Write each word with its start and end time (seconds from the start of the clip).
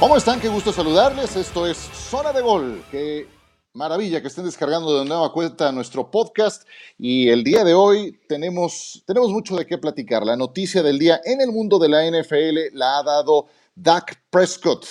¿Cómo 0.00 0.16
están? 0.16 0.40
Qué 0.40 0.48
gusto 0.48 0.72
saludarles. 0.72 1.36
Esto 1.36 1.66
es 1.66 1.76
Zona 1.76 2.32
de 2.32 2.40
Gol. 2.40 2.82
Qué 2.90 3.28
maravilla 3.74 4.22
que 4.22 4.28
estén 4.28 4.46
descargando 4.46 4.98
de 4.98 5.04
nueva 5.04 5.30
cuenta 5.30 5.70
nuestro 5.72 6.10
podcast. 6.10 6.66
Y 6.96 7.28
el 7.28 7.44
día 7.44 7.64
de 7.64 7.74
hoy 7.74 8.18
tenemos, 8.26 9.02
tenemos 9.06 9.30
mucho 9.30 9.56
de 9.56 9.66
qué 9.66 9.76
platicar. 9.76 10.24
La 10.24 10.36
noticia 10.36 10.82
del 10.82 10.98
día 10.98 11.20
en 11.22 11.42
el 11.42 11.52
mundo 11.52 11.78
de 11.78 11.90
la 11.90 12.10
NFL 12.10 12.74
la 12.78 12.96
ha 12.96 13.02
dado 13.02 13.48
Dak 13.74 14.22
Prescott 14.30 14.86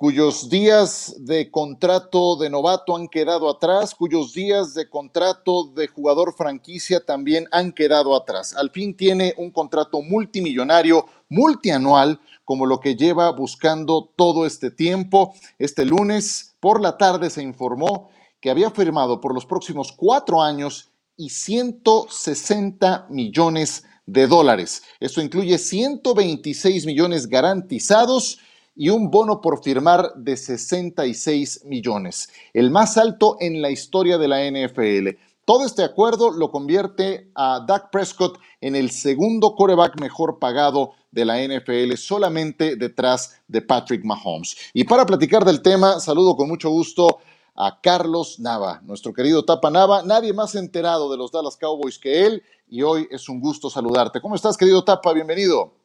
cuyos 0.00 0.48
días 0.48 1.14
de 1.18 1.50
contrato 1.50 2.36
de 2.36 2.48
novato 2.48 2.96
han 2.96 3.06
quedado 3.06 3.50
atrás, 3.50 3.94
cuyos 3.94 4.32
días 4.32 4.72
de 4.72 4.88
contrato 4.88 5.64
de 5.74 5.88
jugador 5.88 6.34
franquicia 6.34 7.04
también 7.04 7.46
han 7.52 7.70
quedado 7.72 8.16
atrás. 8.16 8.56
Al 8.56 8.70
fin 8.70 8.96
tiene 8.96 9.34
un 9.36 9.50
contrato 9.50 10.00
multimillonario, 10.00 11.04
multianual, 11.28 12.18
como 12.46 12.64
lo 12.64 12.80
que 12.80 12.96
lleva 12.96 13.30
buscando 13.32 14.10
todo 14.16 14.46
este 14.46 14.70
tiempo. 14.70 15.34
Este 15.58 15.84
lunes 15.84 16.56
por 16.60 16.80
la 16.80 16.96
tarde 16.96 17.28
se 17.28 17.42
informó 17.42 18.08
que 18.40 18.48
había 18.48 18.70
firmado 18.70 19.20
por 19.20 19.34
los 19.34 19.44
próximos 19.44 19.92
cuatro 19.92 20.40
años 20.40 20.92
y 21.14 21.28
160 21.28 23.06
millones 23.10 23.84
de 24.06 24.26
dólares. 24.26 24.82
Esto 24.98 25.20
incluye 25.20 25.58
126 25.58 26.86
millones 26.86 27.26
garantizados 27.26 28.38
y 28.74 28.88
un 28.88 29.10
bono 29.10 29.40
por 29.40 29.62
firmar 29.62 30.12
de 30.16 30.36
66 30.36 31.64
millones, 31.64 32.30
el 32.52 32.70
más 32.70 32.96
alto 32.96 33.36
en 33.40 33.60
la 33.62 33.70
historia 33.70 34.18
de 34.18 34.28
la 34.28 34.44
NFL. 34.48 35.18
Todo 35.44 35.64
este 35.64 35.82
acuerdo 35.82 36.30
lo 36.30 36.50
convierte 36.50 37.30
a 37.34 37.64
Dak 37.66 37.90
Prescott 37.90 38.38
en 38.60 38.76
el 38.76 38.90
segundo 38.90 39.54
coreback 39.56 40.00
mejor 40.00 40.38
pagado 40.38 40.92
de 41.10 41.24
la 41.24 41.42
NFL, 41.42 41.96
solamente 41.96 42.76
detrás 42.76 43.40
de 43.48 43.60
Patrick 43.60 44.04
Mahomes. 44.04 44.56
Y 44.74 44.84
para 44.84 45.04
platicar 45.04 45.44
del 45.44 45.60
tema, 45.60 45.98
saludo 45.98 46.36
con 46.36 46.48
mucho 46.48 46.70
gusto 46.70 47.18
a 47.56 47.80
Carlos 47.80 48.38
Nava, 48.38 48.80
nuestro 48.84 49.12
querido 49.12 49.44
Tapa 49.44 49.70
Nava. 49.70 50.02
Nadie 50.04 50.32
más 50.32 50.54
enterado 50.54 51.10
de 51.10 51.16
los 51.16 51.32
Dallas 51.32 51.56
Cowboys 51.56 51.98
que 51.98 52.26
él, 52.26 52.42
y 52.68 52.82
hoy 52.82 53.08
es 53.10 53.28
un 53.28 53.40
gusto 53.40 53.68
saludarte. 53.68 54.20
¿Cómo 54.20 54.36
estás, 54.36 54.56
querido 54.56 54.84
Tapa? 54.84 55.12
Bienvenido. 55.12 55.79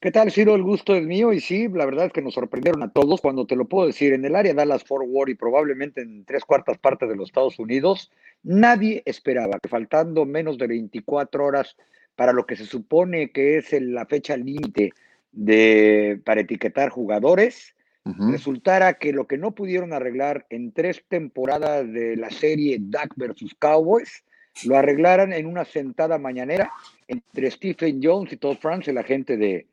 ¿Qué 0.00 0.12
tal, 0.12 0.30
Ciro? 0.30 0.54
El 0.54 0.62
gusto 0.62 0.94
es 0.94 1.04
mío. 1.04 1.32
Y 1.32 1.40
sí, 1.40 1.66
la 1.66 1.84
verdad 1.84 2.06
es 2.06 2.12
que 2.12 2.22
nos 2.22 2.34
sorprendieron 2.34 2.84
a 2.84 2.92
todos. 2.92 3.20
Cuando 3.20 3.46
te 3.46 3.56
lo 3.56 3.64
puedo 3.64 3.88
decir, 3.88 4.12
en 4.12 4.24
el 4.24 4.36
área 4.36 4.54
Dallas 4.54 4.84
Fort 4.84 5.04
Worth 5.08 5.30
y 5.30 5.34
probablemente 5.34 6.02
en 6.02 6.24
tres 6.24 6.44
cuartas 6.44 6.78
partes 6.78 7.08
de 7.08 7.16
los 7.16 7.30
Estados 7.30 7.58
Unidos, 7.58 8.12
nadie 8.44 9.02
esperaba 9.06 9.58
que 9.58 9.68
faltando 9.68 10.24
menos 10.24 10.56
de 10.56 10.68
24 10.68 11.44
horas 11.44 11.76
para 12.14 12.32
lo 12.32 12.46
que 12.46 12.54
se 12.54 12.64
supone 12.64 13.32
que 13.32 13.58
es 13.58 13.72
la 13.72 14.06
fecha 14.06 14.36
límite 14.36 14.92
de, 15.32 16.20
para 16.24 16.42
etiquetar 16.42 16.90
jugadores, 16.90 17.74
resultara 18.04 18.94
que 18.94 19.12
lo 19.12 19.26
que 19.26 19.36
no 19.36 19.50
pudieron 19.50 19.92
arreglar 19.92 20.46
en 20.48 20.72
tres 20.72 21.04
temporadas 21.08 21.92
de 21.92 22.16
la 22.16 22.30
serie 22.30 22.78
Duck 22.80 23.12
versus 23.16 23.54
Cowboys, 23.58 24.24
lo 24.64 24.76
arreglaran 24.76 25.32
en 25.32 25.46
una 25.46 25.64
sentada 25.64 26.18
mañanera 26.18 26.72
entre 27.06 27.50
Stephen 27.50 28.00
Jones 28.02 28.32
y 28.32 28.38
Todd 28.38 28.56
France, 28.56 28.90
el 28.90 28.98
agente 28.98 29.36
de, 29.36 29.66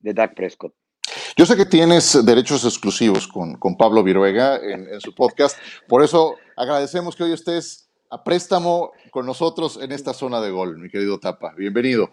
de 0.00 0.14
Dak 0.14 0.34
Prescott. 0.34 0.74
Yo 1.36 1.46
sé 1.46 1.56
que 1.56 1.66
tienes 1.66 2.24
derechos 2.24 2.64
exclusivos 2.64 3.28
con, 3.28 3.54
con 3.54 3.76
Pablo 3.76 4.02
Viruega 4.02 4.56
en, 4.56 5.00
su 5.00 5.14
podcast, 5.14 5.56
por 5.86 6.02
eso 6.02 6.34
agradecemos 6.56 7.14
que 7.14 7.24
hoy 7.24 7.32
estés 7.32 7.88
a 8.10 8.24
préstamo 8.24 8.90
con 9.10 9.26
nosotros 9.26 9.78
en 9.80 9.92
esta 9.92 10.12
zona 10.12 10.40
de 10.40 10.50
gol, 10.50 10.78
mi 10.78 10.88
querido 10.90 11.20
Tapa. 11.20 11.54
Bienvenido. 11.56 12.10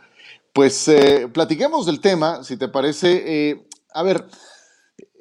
Pues 0.54 0.88
eh, 0.88 1.28
platiquemos 1.34 1.86
del 1.86 2.02
tema, 2.02 2.44
si 2.44 2.58
te 2.58 2.68
parece. 2.68 3.50
Eh, 3.50 3.68
a 3.94 4.04
ver, 4.04 4.26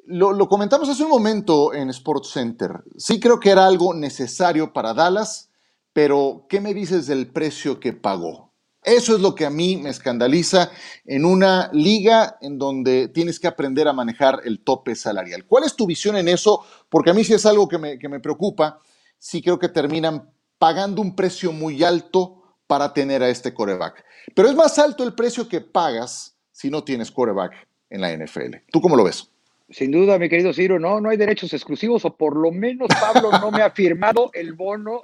lo, 0.05 0.33
lo, 0.33 0.47
comentamos 0.47 0.87
hace 0.89 1.03
un 1.03 1.09
momento 1.09 1.73
en 1.73 1.89
Sports 1.89 2.29
Center. 2.29 2.83
Sí 2.97 3.19
creo 3.19 3.39
que 3.39 3.49
era 3.49 3.65
algo 3.65 3.93
necesario 3.93 4.71
para 4.71 4.93
Dallas, 4.93 5.49
pero 5.93 6.45
¿qué 6.49 6.61
me 6.61 6.73
dices 6.73 7.07
del 7.07 7.31
precio 7.31 7.79
que 7.79 7.93
pagó? 7.93 8.54
Eso 8.85 9.15
es 9.15 9.21
lo 9.21 9.33
que 9.33 9.45
a 9.45 9.49
mí 9.49 9.77
me 9.77 9.89
escandaliza 9.89 10.69
en 11.05 11.25
una 11.25 11.71
liga 11.73 12.37
en 12.39 12.59
donde 12.59 13.07
tienes 13.07 13.39
que 13.39 13.47
aprender 13.47 13.87
a 13.87 13.93
manejar 13.93 14.41
el 14.45 14.59
tope 14.59 14.95
salarial. 14.95 15.45
¿Cuál 15.45 15.63
es 15.63 15.75
tu 15.75 15.87
visión 15.87 16.15
en 16.17 16.27
eso? 16.27 16.63
Porque 16.87 17.09
a 17.09 17.13
mí 17.13 17.23
sí 17.23 17.33
es 17.33 17.47
algo 17.47 17.67
que 17.67 17.79
me, 17.79 17.97
que 17.97 18.07
me 18.07 18.19
preocupa. 18.19 18.79
Sí 19.17 19.41
creo 19.41 19.57
que 19.57 19.69
terminan 19.69 20.29
pagando 20.59 21.01
un 21.01 21.15
precio 21.15 21.51
muy 21.51 21.83
alto 21.83 22.43
para 22.67 22.93
tener 22.93 23.23
a 23.23 23.29
este 23.29 23.53
coreback. 23.53 24.03
Pero 24.35 24.49
es 24.49 24.55
más 24.55 24.77
alto 24.77 25.03
el 25.03 25.15
precio 25.15 25.49
que 25.49 25.61
pagas 25.61 26.37
si 26.51 26.69
no 26.69 26.83
tienes 26.83 27.11
coreback 27.11 27.67
en 27.89 28.01
la 28.01 28.15
NFL. 28.15 28.57
¿Tú 28.71 28.81
cómo 28.81 28.95
lo 28.95 29.03
ves? 29.03 29.31
Sin 29.69 29.91
duda, 29.91 30.19
mi 30.19 30.29
querido 30.29 30.53
Ciro, 30.53 30.79
no, 30.79 31.01
no 31.01 31.09
hay 31.09 31.17
derechos 31.17 31.51
exclusivos, 31.53 32.05
o 32.05 32.15
por 32.15 32.37
lo 32.37 32.51
menos 32.51 32.87
Pablo 33.01 33.31
no 33.31 33.49
me 33.49 33.63
ha 33.63 33.71
firmado 33.71 34.29
el 34.33 34.53
bono 34.53 35.01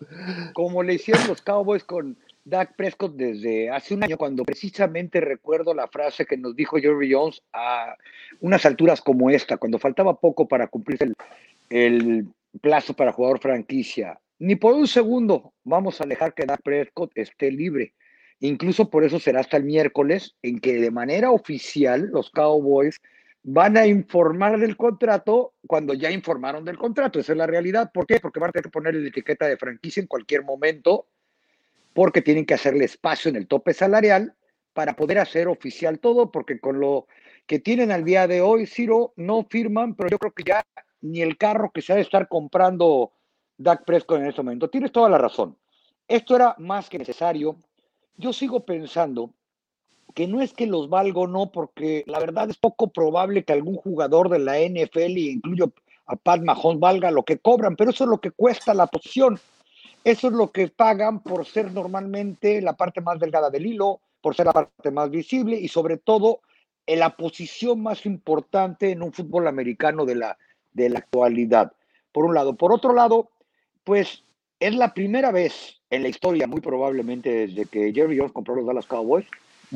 como 0.54 0.84
le 0.84 0.94
hicieron 0.94 1.28
los 1.28 1.42
Cowboys 1.42 1.84
con, 1.84 2.16
Dak 2.52 2.76
Prescott 2.76 3.16
desde 3.16 3.70
hace 3.70 3.94
un 3.94 4.04
año, 4.04 4.18
cuando 4.18 4.44
precisamente 4.44 5.22
recuerdo 5.22 5.74
la 5.74 5.88
frase 5.88 6.26
que 6.26 6.36
nos 6.36 6.54
dijo 6.54 6.78
Jerry 6.78 7.14
Jones 7.14 7.42
a 7.54 7.96
unas 8.42 8.66
alturas 8.66 9.00
como 9.02 9.30
esta, 9.30 9.56
cuando 9.56 9.80
faltaba 9.80 10.20
poco 10.20 10.50
para 10.50 10.68
cumplirse 10.68 11.06
el, 11.06 11.16
el 11.70 12.28
plazo 12.60 12.94
para 12.94 13.14
jugador 13.14 13.40
franquicia. 13.40 14.20
Ni 14.38 14.58
por 14.58 14.74
un 14.74 14.86
segundo 14.86 15.54
vamos 15.64 16.02
a 16.02 16.06
dejar 16.06 16.34
que 16.34 16.46
Dak 16.46 16.62
Prescott 16.62 17.14
esté 17.16 17.52
libre. 17.52 17.94
Incluso 18.42 18.90
por 18.90 19.06
eso 19.06 19.18
será 19.18 19.40
hasta 19.40 19.56
el 19.56 19.64
miércoles 19.64 20.36
en 20.42 20.60
que 20.60 20.74
de 20.74 20.92
manera 20.92 21.32
oficial 21.32 22.10
los 22.12 22.32
Cowboys 22.32 23.00
van 23.44 23.78
a 23.78 23.88
informar 23.88 24.60
del 24.60 24.76
contrato 24.76 25.54
cuando 25.68 25.94
ya 25.94 26.12
informaron 26.12 26.66
del 26.66 26.78
contrato. 26.78 27.18
Esa 27.18 27.32
es 27.32 27.38
la 27.38 27.48
realidad. 27.48 27.92
¿Por 27.94 28.06
qué? 28.06 28.20
Porque 28.20 28.42
van 28.42 28.50
a 28.50 28.52
tener 28.52 28.66
que 28.66 28.72
poner 28.72 28.94
la 28.94 29.08
etiqueta 29.08 29.48
de 29.48 29.56
franquicia 29.56 30.02
en 30.02 30.08
cualquier 30.08 30.44
momento 30.44 31.08
porque 31.94 32.22
tienen 32.22 32.46
que 32.46 32.54
hacerle 32.54 32.86
espacio 32.86 33.30
en 33.30 33.36
el 33.36 33.48
tope 33.48 33.74
salarial 33.74 34.36
para 34.74 34.96
poder 34.96 35.20
hacer 35.20 35.48
oficial 35.48 36.00
todo, 36.00 36.32
porque 36.32 36.60
con 36.60 36.80
lo 36.80 37.08
que 37.46 37.60
tienen 37.60 37.92
al 37.92 38.06
día 38.06 38.28
de 38.28 38.42
hoy, 38.42 38.66
Ciro, 38.66 39.14
no 39.18 39.46
firman, 39.50 39.96
pero 39.96 40.10
yo 40.10 40.18
creo 40.18 40.32
que 40.32 40.44
ya 40.44 40.66
ni 41.02 41.22
el 41.22 41.38
carro 41.38 41.72
que 41.74 41.82
se 41.82 41.94
ha 41.94 41.96
de 41.96 42.04
estar 42.04 42.28
comprando 42.28 43.12
Dak 43.58 43.86
Prescott 43.86 44.20
en 44.20 44.28
este 44.28 44.42
momento. 44.42 44.70
Tienes 44.70 44.92
toda 44.92 45.10
la 45.10 45.18
razón. 45.18 45.58
Esto 46.08 46.36
era 46.36 46.56
más 46.58 46.90
que 46.90 47.00
necesario. 47.00 47.58
Yo 48.18 48.34
sigo 48.34 48.66
pensando 48.66 49.34
que 50.14 50.28
no 50.28 50.42
es 50.42 50.54
que 50.54 50.68
los 50.68 50.90
valgo, 50.90 51.28
no, 51.28 51.52
porque 51.52 52.04
la 52.08 52.20
verdad 52.20 52.50
es 52.50 52.58
poco 52.58 52.88
probable 52.92 53.44
que 53.44 53.54
algún 53.54 53.76
jugador 53.76 54.30
de 54.30 54.40
la 54.40 54.60
NFL, 54.60 55.18
incluyo 55.18 55.74
a 56.06 56.16
Pat 56.16 56.42
Mahomes, 56.42 56.80
valga 56.80 57.12
lo 57.12 57.24
que 57.24 57.40
cobran, 57.40 57.76
pero 57.76 57.92
eso 57.92 58.04
es 58.04 58.10
lo 58.10 58.20
que 58.20 58.32
cuesta 58.32 58.74
la 58.74 58.88
posición. 58.88 59.40
Eso 60.04 60.28
es 60.28 60.34
lo 60.34 60.52
que 60.52 60.68
pagan 60.68 61.22
por 61.22 61.46
ser 61.46 61.72
normalmente 61.72 62.62
la 62.62 62.74
parte 62.74 63.02
más 63.02 63.20
delgada 63.20 63.50
del 63.50 63.68
hilo, 63.68 64.02
por 64.22 64.36
ser 64.36 64.48
la 64.48 64.54
parte 64.54 64.92
más 64.92 65.10
visible 65.10 65.60
y 65.60 65.68
sobre 65.68 65.98
todo 65.98 66.42
en 66.88 67.00
la 67.00 67.16
posición 67.16 67.82
más 67.82 68.06
importante 68.06 68.92
en 68.92 69.04
un 69.04 69.14
fútbol 69.14 69.48
americano 69.48 70.06
de 70.06 70.16
la, 70.16 70.38
de 70.74 70.90
la 70.90 71.00
actualidad. 71.00 71.74
Por 72.12 72.26
un 72.26 72.34
lado. 72.34 72.56
Por 72.56 72.74
otro 72.74 72.94
lado, 72.94 73.30
pues 73.84 74.24
es 74.60 74.76
la 74.76 74.94
primera 74.94 75.32
vez 75.32 75.80
en 75.90 76.04
la 76.04 76.10
historia, 76.10 76.48
muy 76.48 76.62
probablemente 76.62 77.48
desde 77.48 77.66
que 77.66 77.94
Jerry 77.94 78.18
Jones 78.18 78.32
compró 78.32 78.56
los 78.56 78.66
Dallas 78.66 78.86
Cowboys, 78.86 79.26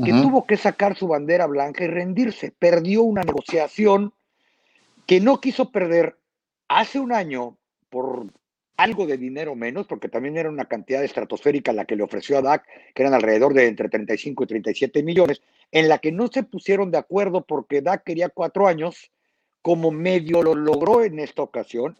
que 0.03 0.11
tuvo 0.11 0.45
que 0.45 0.57
sacar 0.57 0.97
su 0.97 1.07
bandera 1.07 1.45
blanca 1.47 1.85
y 1.85 1.87
rendirse. 1.87 2.51
Perdió 2.51 3.03
una 3.03 3.23
negociación 3.23 4.11
que 5.05 5.21
no 5.21 5.39
quiso 5.39 5.71
perder 5.71 6.17
hace 6.67 6.99
un 6.99 7.13
año 7.13 7.55
por 7.89 8.27
algo 8.77 9.05
de 9.05 9.17
dinero 9.17 9.55
menos, 9.55 9.87
porque 9.87 10.09
también 10.09 10.37
era 10.37 10.49
una 10.49 10.65
cantidad 10.65 11.03
estratosférica 11.03 11.71
la 11.73 11.85
que 11.85 11.95
le 11.95 12.03
ofreció 12.03 12.37
a 12.37 12.41
DAC, 12.41 12.65
que 12.93 13.03
eran 13.03 13.13
alrededor 13.13 13.53
de 13.53 13.67
entre 13.67 13.89
35 13.89 14.43
y 14.43 14.47
37 14.47 15.03
millones, 15.03 15.41
en 15.71 15.87
la 15.87 15.99
que 15.99 16.11
no 16.11 16.27
se 16.27 16.43
pusieron 16.43 16.91
de 16.91 16.97
acuerdo 16.97 17.45
porque 17.45 17.81
DAC 17.81 18.03
quería 18.03 18.29
cuatro 18.29 18.67
años, 18.67 19.11
como 19.61 19.91
medio 19.91 20.43
lo 20.43 20.55
logró 20.55 21.03
en 21.03 21.19
esta 21.19 21.41
ocasión, 21.41 21.97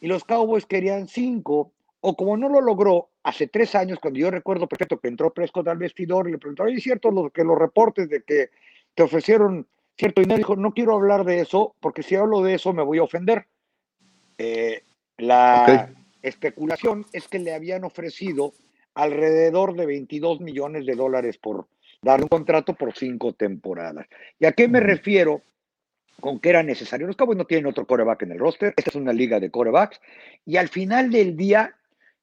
y 0.00 0.08
los 0.08 0.24
Cowboys 0.24 0.66
querían 0.66 1.08
cinco, 1.08 1.72
o 2.00 2.16
como 2.16 2.36
no 2.36 2.48
lo 2.48 2.60
logró 2.60 3.08
hace 3.22 3.46
tres 3.46 3.74
años, 3.74 3.98
cuando 4.00 4.20
yo 4.20 4.30
recuerdo 4.30 4.68
perfecto 4.68 4.98
que 4.98 5.08
entró 5.08 5.32
Prescott 5.32 5.68
al 5.68 5.78
vestidor 5.78 6.28
y 6.28 6.32
le 6.32 6.38
preguntó, 6.38 6.66
¿es 6.66 6.82
cierto 6.82 7.30
que 7.30 7.44
los 7.44 7.58
reportes 7.58 8.08
de 8.08 8.22
que 8.22 8.50
te 8.94 9.02
ofrecieron 9.02 9.66
cierto 9.96 10.20
dinero? 10.20 10.38
Dijo, 10.38 10.56
no 10.56 10.72
quiero 10.72 10.94
hablar 10.94 11.24
de 11.24 11.40
eso, 11.40 11.74
porque 11.80 12.02
si 12.02 12.14
hablo 12.14 12.42
de 12.42 12.54
eso 12.54 12.72
me 12.72 12.82
voy 12.82 12.98
a 12.98 13.04
ofender. 13.04 13.46
Eh, 14.38 14.82
la, 15.16 15.88
especulación 16.22 17.06
es 17.12 17.28
que 17.28 17.38
le 17.38 17.54
habían 17.54 17.84
ofrecido 17.84 18.52
alrededor 18.94 19.74
de 19.76 19.86
22 19.86 20.40
millones 20.40 20.86
de 20.86 20.94
dólares 20.94 21.38
por 21.38 21.66
dar 22.02 22.22
un 22.22 22.28
contrato 22.28 22.74
por 22.74 22.96
cinco 22.96 23.32
temporadas. 23.32 24.06
¿Y 24.38 24.46
a 24.46 24.52
qué 24.52 24.68
me 24.68 24.80
refiero 24.80 25.42
con 26.20 26.40
que 26.40 26.50
era 26.50 26.62
necesario? 26.62 27.06
Los 27.06 27.16
Cowboys 27.16 27.38
no 27.38 27.44
tienen 27.44 27.66
otro 27.66 27.86
coreback 27.86 28.22
en 28.22 28.32
el 28.32 28.38
roster, 28.38 28.74
esta 28.76 28.90
es 28.90 28.96
una 28.96 29.12
liga 29.12 29.38
de 29.38 29.50
corebacks, 29.50 30.00
y 30.44 30.56
al 30.56 30.68
final 30.68 31.10
del 31.10 31.36
día, 31.36 31.74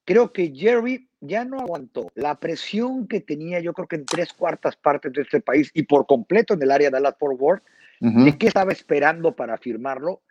creo 0.03 0.33
que 0.33 0.51
Jerry 0.53 1.07
ya 1.21 1.45
no 1.45 1.59
aguantó 1.59 2.11
la 2.15 2.39
presión 2.39 3.07
que 3.07 3.21
tenía, 3.21 3.59
yo 3.59 3.73
creo 3.73 3.87
que 3.87 3.97
en 3.97 4.05
tres 4.05 4.33
cuartas 4.33 4.75
partes 4.75 5.13
de 5.13 5.21
este 5.21 5.41
país 5.41 5.69
y 5.73 5.83
por 5.83 6.07
completo 6.07 6.55
en 6.55 6.63
el 6.63 6.71
área 6.71 6.89
de 6.89 6.93
Dallas 6.93 7.15
Fort 7.19 7.39
Worth, 7.39 7.63
de 7.99 8.37
qué 8.37 8.47
estaba 8.47 8.73
esperando 8.73 9.33
para 9.33 9.57
firmarlo 9.57 10.21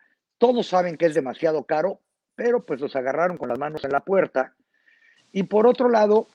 todos 0.43 0.67
saben 0.67 0.97
que 0.97 1.05
es 1.05 1.13
demasiado 1.13 1.63
caro, 1.63 2.01
pero 2.35 2.65
pues 2.65 2.79
los 2.79 2.95
agarraron 2.95 3.37
con 3.37 3.49
las 3.49 3.59
manos 3.59 3.83
en 3.83 3.91
la 3.91 4.01
puerta. 4.01 4.53
Y 5.31 5.43
por 5.43 5.67
otro 5.67 5.89
lado, 5.89 6.27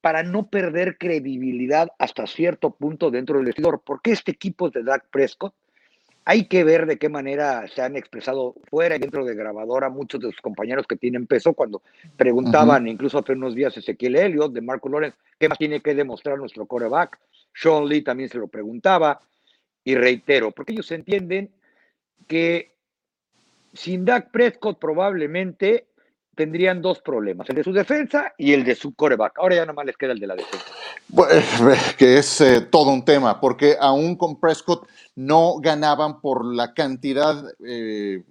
para 0.00 0.22
no 0.22 0.48
perder 0.48 0.98
credibilidad 0.98 1.88
hasta 1.98 2.26
cierto 2.26 2.70
punto 2.70 3.10
dentro 3.10 3.36
del 3.36 3.46
vestidor, 3.46 3.82
porque 3.84 4.12
este 4.12 4.32
equipo 4.32 4.70
de 4.70 4.82
Dak 4.82 5.06
Prescott 5.10 5.54
hay 6.28 6.46
que 6.46 6.64
ver 6.64 6.86
de 6.86 6.98
qué 6.98 7.08
manera 7.08 7.68
se 7.68 7.82
han 7.82 7.94
expresado 7.96 8.56
fuera 8.68 8.96
y 8.96 8.98
dentro 8.98 9.24
de 9.24 9.36
grabadora 9.36 9.88
muchos 9.88 10.20
de 10.20 10.32
sus 10.32 10.40
compañeros 10.40 10.84
que 10.88 10.96
tienen 10.96 11.26
peso 11.26 11.54
cuando 11.54 11.82
preguntaban, 12.16 12.88
incluso 12.88 13.18
hace 13.18 13.32
unos 13.32 13.54
días 13.54 13.76
Ezequiel 13.76 14.16
Elliott 14.16 14.52
de 14.52 14.60
Marco 14.60 14.88
Lorenz, 14.88 15.14
¿qué 15.38 15.48
más 15.48 15.56
tiene 15.56 15.80
que 15.80 15.94
demostrar 15.94 16.36
nuestro 16.36 16.66
coreback? 16.66 17.16
Sean 17.54 17.86
Lee 17.86 18.02
también 18.02 18.28
se 18.28 18.38
lo 18.38 18.48
preguntaba 18.48 19.20
y 19.84 19.94
reitero, 19.94 20.50
porque 20.50 20.72
ellos 20.72 20.90
entienden 20.90 21.54
que 22.26 22.75
sin 23.72 24.04
Dak 24.04 24.30
Prescott 24.30 24.78
probablemente 24.78 25.88
tendrían 26.36 26.82
dos 26.82 27.00
problemas, 27.00 27.48
el 27.48 27.56
de 27.56 27.64
su 27.64 27.72
defensa 27.72 28.34
y 28.36 28.52
el 28.52 28.62
de 28.62 28.74
su 28.74 28.94
coreback. 28.94 29.38
Ahora 29.38 29.56
ya 29.56 29.62
nada 29.62 29.72
más 29.72 29.86
les 29.86 29.96
queda 29.96 30.12
el 30.12 30.20
de 30.20 30.26
la 30.26 30.36
defensa. 30.36 30.66
que 31.96 32.18
es 32.18 32.40
eh, 32.42 32.60
todo 32.60 32.90
un 32.90 33.04
tema, 33.04 33.40
porque 33.40 33.76
aún 33.80 34.16
con 34.16 34.38
Prescott 34.38 34.86
no 35.16 35.56
ganaban 35.60 36.20
por 36.20 36.44
la 36.44 36.74
cantidad 36.74 37.42
eh, 37.66 38.22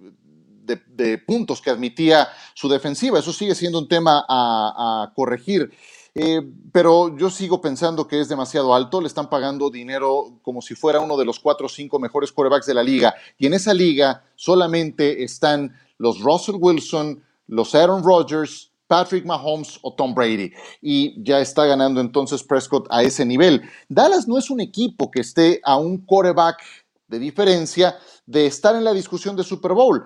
de, 0.66 1.18
puntos 1.18 1.60
que 1.60 1.70
admitía 1.70 2.28
su 2.54 2.68
defensiva. 2.68 3.18
Eso 3.18 3.32
sigue 3.32 3.54
siendo 3.54 3.78
un 3.78 3.88
tema 3.88 4.24
a, 4.28 5.12
corregir. 5.14 5.70
Eh, 6.18 6.40
pero 6.72 7.14
yo 7.14 7.28
sigo 7.28 7.60
pensando 7.60 8.08
que 8.08 8.18
es 8.18 8.28
demasiado 8.30 8.74
alto, 8.74 9.02
le 9.02 9.06
están 9.06 9.28
pagando 9.28 9.68
dinero 9.68 10.38
como 10.40 10.62
si 10.62 10.74
fuera 10.74 10.98
uno 10.98 11.14
de 11.18 11.26
los 11.26 11.38
cuatro 11.38 11.66
o 11.66 11.68
cinco 11.68 11.98
mejores 11.98 12.32
corebacks 12.32 12.64
de 12.64 12.72
la 12.72 12.82
liga. 12.82 13.14
Y 13.36 13.44
en 13.44 13.52
esa 13.52 13.74
liga 13.74 14.24
solamente 14.34 15.22
están 15.24 15.76
los 15.98 16.20
Russell 16.20 16.56
Wilson, 16.58 17.22
los 17.48 17.74
Aaron 17.74 18.02
Rodgers, 18.02 18.72
Patrick 18.86 19.26
Mahomes 19.26 19.78
o 19.82 19.92
Tom 19.92 20.14
Brady. 20.14 20.52
Y 20.80 21.22
ya 21.22 21.40
está 21.40 21.66
ganando 21.66 22.00
entonces 22.00 22.42
Prescott 22.42 22.86
a 22.88 23.02
ese 23.02 23.26
nivel. 23.26 23.60
Dallas 23.90 24.26
no 24.26 24.38
es 24.38 24.48
un 24.48 24.60
equipo 24.60 25.10
que 25.10 25.20
esté 25.20 25.60
a 25.64 25.76
un 25.76 25.98
quarterback 25.98 26.62
de 27.08 27.18
diferencia 27.18 27.98
de 28.24 28.46
estar 28.46 28.74
en 28.74 28.84
la 28.84 28.94
discusión 28.94 29.36
de 29.36 29.44
Super 29.44 29.72
Bowl. 29.72 30.02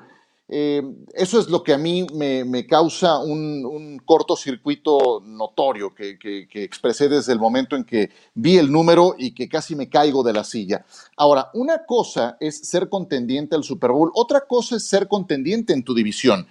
Eh, 0.52 0.82
eso 1.14 1.38
es 1.38 1.48
lo 1.48 1.62
que 1.62 1.72
a 1.72 1.78
mí 1.78 2.04
me, 2.12 2.66
causa 2.66 3.20
un, 3.20 4.02
cortocircuito 4.04 5.22
notorio 5.24 5.94
que, 5.94 6.18
que, 6.18 6.64
expresé 6.64 7.08
desde 7.08 7.32
el 7.32 7.38
momento 7.38 7.76
en 7.76 7.84
que 7.84 8.10
vi 8.34 8.58
el 8.58 8.72
número 8.72 9.14
y 9.16 9.32
que 9.32 9.48
casi 9.48 9.76
me 9.76 9.88
caigo 9.88 10.24
de 10.24 10.32
la 10.32 10.42
silla. 10.42 10.84
Ahora, 11.16 11.50
una 11.54 11.86
cosa 11.86 12.36
es 12.40 12.68
ser 12.68 12.88
contendiente 12.88 13.54
al 13.54 13.62
Super 13.62 13.92
Bowl, 13.92 14.10
otra 14.12 14.40
cosa 14.40 14.74
es 14.74 14.88
ser 14.88 15.06
contendiente 15.06 15.72
en 15.72 15.84
tu 15.84 15.94
división. 15.94 16.48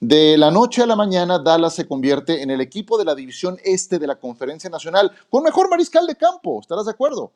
De 0.00 0.36
la 0.36 0.50
noche 0.50 0.82
a 0.82 0.86
la 0.86 0.96
mañana, 0.96 1.38
Dallas 1.38 1.74
se 1.74 1.88
convierte 1.88 2.42
en 2.42 2.50
el 2.50 2.60
equipo 2.60 2.98
de 2.98 3.06
la 3.06 3.14
división 3.14 3.56
este 3.64 3.98
de 3.98 4.06
la 4.06 4.16
Conferencia 4.16 4.68
Nacional 4.68 5.12
con 5.30 5.44
mejor 5.44 5.70
mariscal 5.70 6.06
de 6.06 6.16
campo. 6.16 6.60
¿Estarás 6.60 6.84
de 6.84 6.92
acuerdo? 6.92 7.32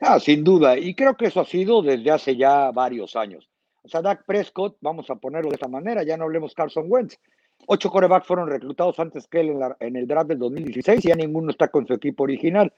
Ah, 0.00 0.18
sin 0.18 0.42
duda. 0.42 0.76
Y 0.76 0.94
creo 0.96 1.16
que 1.16 1.26
eso 1.26 1.40
ha 1.40 1.44
sido 1.44 1.80
desde 1.80 2.10
hace 2.10 2.36
ya 2.36 2.72
varios 2.72 3.14
años. 3.14 3.49
O 3.82 3.88
sea, 3.88 4.02
Dak 4.02 4.24
Prescott, 4.24 4.76
vamos 4.80 5.10
a 5.10 5.16
ponerlo 5.16 5.50
de 5.50 5.54
esta 5.54 5.68
manera, 5.68 6.02
ya 6.02 6.16
no 6.16 6.24
hablemos 6.24 6.54
Carson 6.54 6.86
Wentz. 6.88 7.18
Ocho 7.66 7.90
corebacks 7.90 8.26
fueron 8.26 8.48
reclutados 8.48 8.98
antes 8.98 9.26
que 9.26 9.40
él 9.40 9.50
en, 9.50 9.60
en 9.80 9.96
el 9.96 10.06
draft 10.06 10.28
del 10.28 10.38
2016 10.38 11.04
y 11.04 11.08
ya 11.08 11.14
ninguno 11.14 11.50
está 11.50 11.68
con 11.68 11.86
su 11.86 11.94
equipo 11.94 12.24
original. 12.24 12.72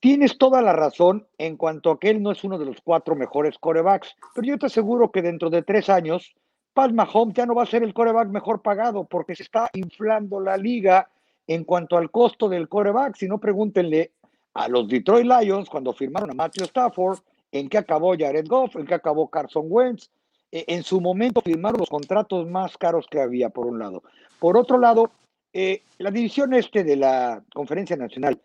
Tienes 0.00 0.36
toda 0.38 0.62
la 0.62 0.72
razón 0.72 1.26
en 1.38 1.56
cuanto 1.56 1.90
a 1.90 2.00
que 2.00 2.10
él 2.10 2.22
no 2.22 2.32
es 2.32 2.42
uno 2.42 2.58
de 2.58 2.64
los 2.64 2.80
cuatro 2.82 3.14
mejores 3.14 3.58
corebacks, 3.58 4.16
pero 4.34 4.46
yo 4.46 4.58
te 4.58 4.66
aseguro 4.66 5.12
que 5.12 5.22
dentro 5.22 5.50
de 5.50 5.62
tres 5.62 5.88
años 5.88 6.34
Pat 6.74 6.90
Mahomes 6.90 7.34
ya 7.34 7.46
no 7.46 7.54
va 7.54 7.64
a 7.64 7.66
ser 7.66 7.82
el 7.82 7.92
coreback 7.92 8.28
mejor 8.28 8.62
pagado 8.62 9.04
porque 9.04 9.36
se 9.36 9.42
está 9.42 9.68
inflando 9.74 10.40
la 10.40 10.56
liga 10.56 11.08
en 11.46 11.64
cuanto 11.64 11.98
al 11.98 12.10
costo 12.10 12.48
del 12.48 12.68
coreback. 12.68 13.16
Si 13.16 13.28
no, 13.28 13.38
pregúntenle 13.38 14.12
a 14.54 14.68
los 14.68 14.88
Detroit 14.88 15.26
Lions 15.26 15.68
cuando 15.68 15.92
firmaron 15.92 16.30
a 16.30 16.34
Matthew 16.34 16.64
Stafford, 16.64 17.18
en 17.50 17.68
qué 17.68 17.78
acabó 17.78 18.14
Jared 18.18 18.46
Goff, 18.48 18.76
en 18.76 18.86
qué 18.86 18.94
acabó 18.94 19.28
Carson 19.28 19.66
Wentz. 19.68 20.10
E, 20.52 20.64
en 20.68 20.84
su 20.84 21.00
momento 21.00 21.40
firmaron 21.40 21.80
los 21.80 21.88
contratos 21.88 22.46
más 22.46 22.76
caros 22.76 23.06
que 23.10 23.20
había, 23.20 23.48
por 23.48 23.66
un 23.66 23.78
lado. 23.78 24.02
Por 24.38 24.56
otro 24.56 24.78
lado, 24.78 25.10
eh, 25.52 25.82
la 25.98 26.10
división 26.10 26.52
este 26.54 26.84
de 26.84 26.96
la 26.96 27.42
Conferencia 27.52 27.96
Nacional 27.96 28.38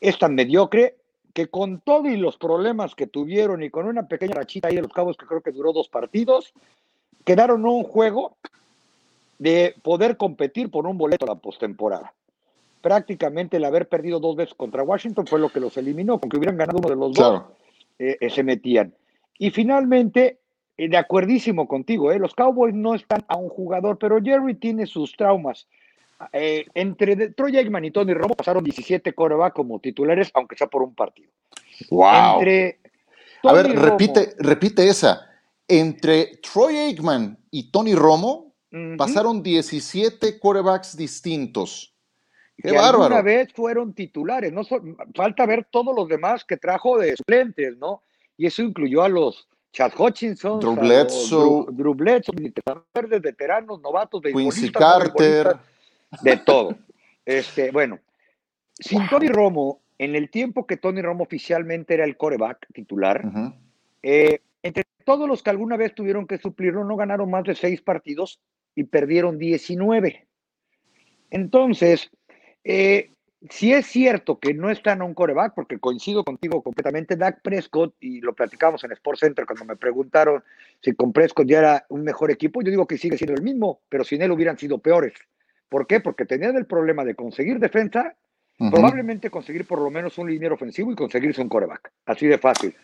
es 0.00 0.18
tan 0.18 0.34
mediocre 0.34 0.96
que 1.34 1.48
con 1.48 1.80
todo 1.80 2.08
y 2.08 2.16
los 2.16 2.36
problemas 2.36 2.94
que 2.94 3.06
tuvieron 3.06 3.62
y 3.62 3.70
con 3.70 3.86
una 3.86 4.06
pequeña 4.06 4.34
rachita 4.34 4.68
ahí 4.68 4.76
de 4.76 4.82
los 4.82 4.92
cabos 4.92 5.16
que 5.16 5.26
creo 5.26 5.40
que 5.42 5.50
duró 5.50 5.72
dos 5.72 5.88
partidos, 5.88 6.54
quedaron 7.24 7.66
un 7.66 7.82
juego 7.82 8.36
de 9.38 9.74
poder 9.82 10.16
competir 10.16 10.70
por 10.70 10.86
un 10.86 10.96
boleto 10.96 11.26
a 11.26 11.30
la 11.30 11.34
postemporada. 11.34 12.14
Prácticamente 12.80 13.56
el 13.56 13.64
haber 13.64 13.88
perdido 13.88 14.20
dos 14.20 14.36
veces 14.36 14.54
contra 14.54 14.84
Washington 14.84 15.26
fue 15.26 15.40
lo 15.40 15.48
que 15.48 15.58
los 15.58 15.76
eliminó, 15.76 16.20
con 16.20 16.30
que 16.30 16.36
hubieran 16.36 16.56
ganado 16.56 16.78
uno 16.78 16.88
de 16.88 16.96
los 16.96 17.12
dos, 17.12 17.42
eh, 17.98 18.16
eh, 18.20 18.30
se 18.30 18.44
metían. 18.44 18.94
Y 19.38 19.50
finalmente, 19.50 20.38
de 20.76 20.96
acuerdísimo 20.96 21.68
contigo, 21.68 22.12
los 22.14 22.34
Cowboys 22.34 22.74
no 22.74 22.94
están 22.94 23.24
a 23.28 23.36
un 23.36 23.48
jugador, 23.48 23.98
pero 23.98 24.20
Jerry 24.22 24.54
tiene 24.54 24.86
sus 24.86 25.16
traumas. 25.16 25.66
entre 26.32 27.30
Troy 27.30 27.56
Aikman 27.56 27.84
y 27.84 27.90
Tony 27.90 28.14
Romo 28.14 28.34
pasaron 28.34 28.64
17 28.64 29.12
coreback 29.12 29.54
como 29.54 29.78
titulares, 29.80 30.30
aunque 30.34 30.56
sea 30.56 30.66
por 30.66 30.82
un 30.82 30.94
partido. 30.94 31.30
Wow. 31.90 32.04
a 32.04 33.52
ver, 33.52 33.78
repite, 33.78 34.34
repite 34.38 34.88
esa 34.88 35.28
entre 35.68 36.36
Troy 36.36 36.76
Aikman 36.76 37.38
y 37.50 37.70
Tony 37.70 37.94
Romo 37.94 38.54
pasaron 38.98 39.42
17 39.42 40.38
quarterbacks 40.38 40.96
distintos. 40.96 41.94
¡Qué 42.56 42.70
que 42.70 42.76
bárbaro! 42.76 43.06
Una 43.06 43.22
vez 43.22 43.52
fueron 43.52 43.94
titulares, 43.94 44.52
no 44.52 44.62
falta 45.14 45.46
ver 45.46 45.66
todos 45.70 45.94
los 45.94 46.08
demás 46.08 46.44
que 46.44 46.56
trajo 46.56 46.98
de 46.98 47.16
suplentes, 47.16 47.76
¿no? 47.78 48.02
Y 48.36 48.46
eso 48.46 48.62
incluyó 48.62 49.02
a 49.02 49.08
los 49.08 49.48
Chad 49.74 49.92
Hutchinson, 49.98 50.60
Drew, 50.60 50.76
Bledsoe, 50.76 51.66
verdes, 52.94 53.20
veteranos, 53.20 53.80
novatos, 53.80 54.22
Quincy 54.22 54.70
Carter, 54.70 55.56
de 56.22 56.36
todo. 56.36 56.76
Este, 57.26 57.72
bueno, 57.72 57.98
sin 58.78 59.08
Tony 59.08 59.26
Romo, 59.26 59.80
en 59.98 60.14
el 60.14 60.30
tiempo 60.30 60.64
que 60.64 60.76
Tony 60.76 61.02
Romo 61.02 61.24
oficialmente 61.24 61.94
era 61.94 62.04
el 62.04 62.16
coreback 62.16 62.68
titular, 62.72 63.24
eh, 64.04 64.42
entre 64.62 64.84
todos 65.04 65.28
los 65.28 65.42
que 65.42 65.50
alguna 65.50 65.76
vez 65.76 65.92
tuvieron 65.92 66.28
que 66.28 66.38
suplirlo, 66.38 66.84
no 66.84 66.94
ganaron 66.94 67.28
más 67.28 67.42
de 67.42 67.56
seis 67.56 67.82
partidos 67.82 68.38
y 68.76 68.84
perdieron 68.84 69.38
19. 69.38 70.24
Entonces, 71.30 72.12
eh, 72.62 73.10
si 73.50 73.72
es 73.72 73.86
cierto 73.86 74.38
que 74.38 74.54
no 74.54 74.70
están 74.70 75.02
a 75.02 75.04
un 75.04 75.14
coreback, 75.14 75.54
porque 75.54 75.78
coincido 75.78 76.24
contigo 76.24 76.62
completamente, 76.62 77.16
Dak 77.16 77.42
Prescott, 77.42 77.94
y 78.00 78.20
lo 78.20 78.32
platicamos 78.32 78.82
en 78.84 78.92
Sports 78.92 79.20
Center 79.20 79.44
cuando 79.44 79.66
me 79.66 79.76
preguntaron 79.76 80.42
si 80.80 80.94
con 80.94 81.12
Prescott 81.12 81.46
ya 81.46 81.58
era 81.58 81.86
un 81.90 82.04
mejor 82.04 82.30
equipo, 82.30 82.62
yo 82.62 82.70
digo 82.70 82.86
que 82.86 82.98
sigue 82.98 83.18
siendo 83.18 83.34
el 83.34 83.42
mismo, 83.42 83.80
pero 83.88 84.04
sin 84.04 84.22
él 84.22 84.30
hubieran 84.30 84.58
sido 84.58 84.78
peores. 84.78 85.12
¿Por 85.68 85.86
qué? 85.86 86.00
Porque 86.00 86.24
tenían 86.24 86.56
el 86.56 86.66
problema 86.66 87.04
de 87.04 87.14
conseguir 87.14 87.58
defensa, 87.58 88.14
probablemente 88.56 89.30
conseguir 89.30 89.66
por 89.66 89.80
lo 89.80 89.90
menos 89.90 90.16
un 90.18 90.30
liniero 90.30 90.54
ofensivo 90.54 90.92
y 90.92 90.96
conseguirse 90.96 91.42
un 91.42 91.48
coreback. 91.48 91.90
Así 92.06 92.26
de 92.26 92.38
fácil. 92.38 92.74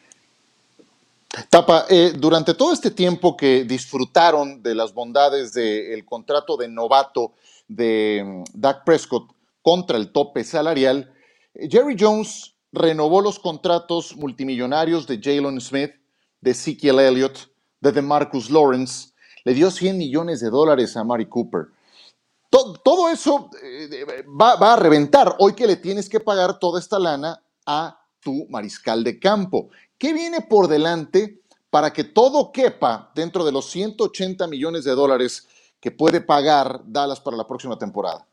Tapa, 1.49 1.87
eh, 1.89 2.13
durante 2.17 2.55
todo 2.55 2.73
este 2.73 2.91
tiempo 2.91 3.37
que 3.37 3.65
disfrutaron 3.65 4.63
de 4.63 4.75
las 4.75 4.93
bondades 4.93 5.53
del 5.53 6.05
contrato 6.05 6.57
de 6.57 6.69
novato 6.69 7.33
de 7.69 8.23
mm, 8.27 8.59
Dak 8.61 8.85
Prescott 8.85 9.31
contra 9.71 9.97
el 9.99 10.11
tope 10.11 10.43
salarial, 10.43 11.15
Jerry 11.55 11.95
Jones 11.97 12.57
renovó 12.73 13.21
los 13.21 13.39
contratos 13.39 14.17
multimillonarios 14.17 15.07
de 15.07 15.21
Jalen 15.23 15.61
Smith, 15.61 15.93
de 16.41 16.51
Ezekiel 16.51 16.99
Elliott, 16.99 17.53
de 17.81 17.93
DeMarcus 17.93 18.51
Lawrence, 18.51 19.13
le 19.45 19.55
dio 19.55 19.71
100 19.71 19.97
millones 19.97 20.41
de 20.41 20.51
dólares 20.51 20.97
a 20.97 21.05
Mari 21.05 21.27
Cooper. 21.27 21.69
Todo, 22.51 23.11
eso 23.11 23.49
eh, 23.63 24.25
va, 24.25 24.57
va 24.57 24.73
a 24.73 24.77
reventar 24.77 25.37
hoy 25.39 25.53
que 25.55 25.69
le 25.69 25.77
tienes 25.77 26.09
que 26.09 26.19
pagar 26.19 26.59
toda 26.59 26.81
esta 26.81 26.99
lana 26.99 27.41
a 27.65 27.97
tu 28.19 28.49
mariscal 28.49 29.05
de 29.05 29.21
campo. 29.21 29.69
¿Qué 29.97 30.13
viene 30.13 30.41
por 30.41 30.67
delante 30.67 31.43
para 31.71 31.93
que 31.93 32.03
todo 32.03 32.51
quepa 32.51 33.13
dentro 33.15 33.45
de 33.45 33.53
los 33.53 33.71
180 33.71 34.49
millones 34.49 34.83
de 34.83 34.97
dólares 34.97 35.47
que 35.79 35.93
puede 35.93 36.21
pagar 36.21 36.83
Dallas 36.87 37.21
para 37.21 37.37
la 37.37 37.47
próxima 37.47 37.79
temporada? 37.79 38.27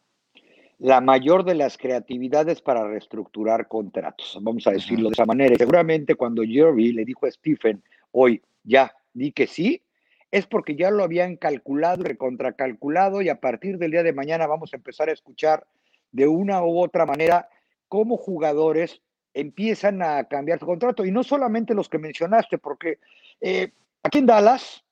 La 0.80 1.02
mayor 1.02 1.44
de 1.44 1.56
las 1.56 1.78
creatividades 1.78 2.62
para 2.62 2.88
reestructurar 2.88 3.68
contratos, 3.68 4.38
vamos 4.42 4.68
a 4.68 4.72
decirlo 4.72 5.10
de 5.10 5.14
esa 5.14 5.26
manera. 5.26 5.56
Y 5.56 5.58
seguramente 5.58 6.14
cuando 6.14 6.44
Jerry 6.44 6.94
le 6.94 7.04
dijo 7.04 7.26
a 7.26 7.32
Stephen, 7.32 7.82
hoy 8.12 8.42
ya 8.64 8.94
di 9.14 9.32
que 9.32 9.48
sí, 9.48 9.82
es 10.30 10.46
porque 10.46 10.76
ya 10.76 10.92
lo 10.92 11.04
habían 11.04 11.36
calculado 11.36 12.04
recontracalculado 12.04 13.22
y 13.22 13.30
a 13.30 13.40
partir 13.40 13.78
del 13.78 13.92
día 13.92 14.04
de 14.04 14.14
mañana 14.14 14.46
vamos 14.46 14.74
a 14.74 14.76
empezar 14.76 15.10
a 15.10 15.14
escuchar 15.14 15.66
de 16.12 16.28
una 16.28 16.64
u 16.64 16.80
otra 16.80 17.06
manera 17.06 17.50
cómo 17.88 18.18
jugadores 18.18 19.02
empiezan 19.34 20.02
a 20.02 20.26
cambiar 20.26 20.60
su 20.60 20.66
contrato. 20.66 21.06
Y 21.06 21.12
no 21.12 21.24
solamente 21.24 21.74
los 21.74 21.90
que 21.90 21.98
mencionaste, 21.98 22.58
porque 22.58 23.00
eh, 23.42 23.72
aquí 24.04 24.20
en 24.20 24.26
Dallas, 24.26 24.84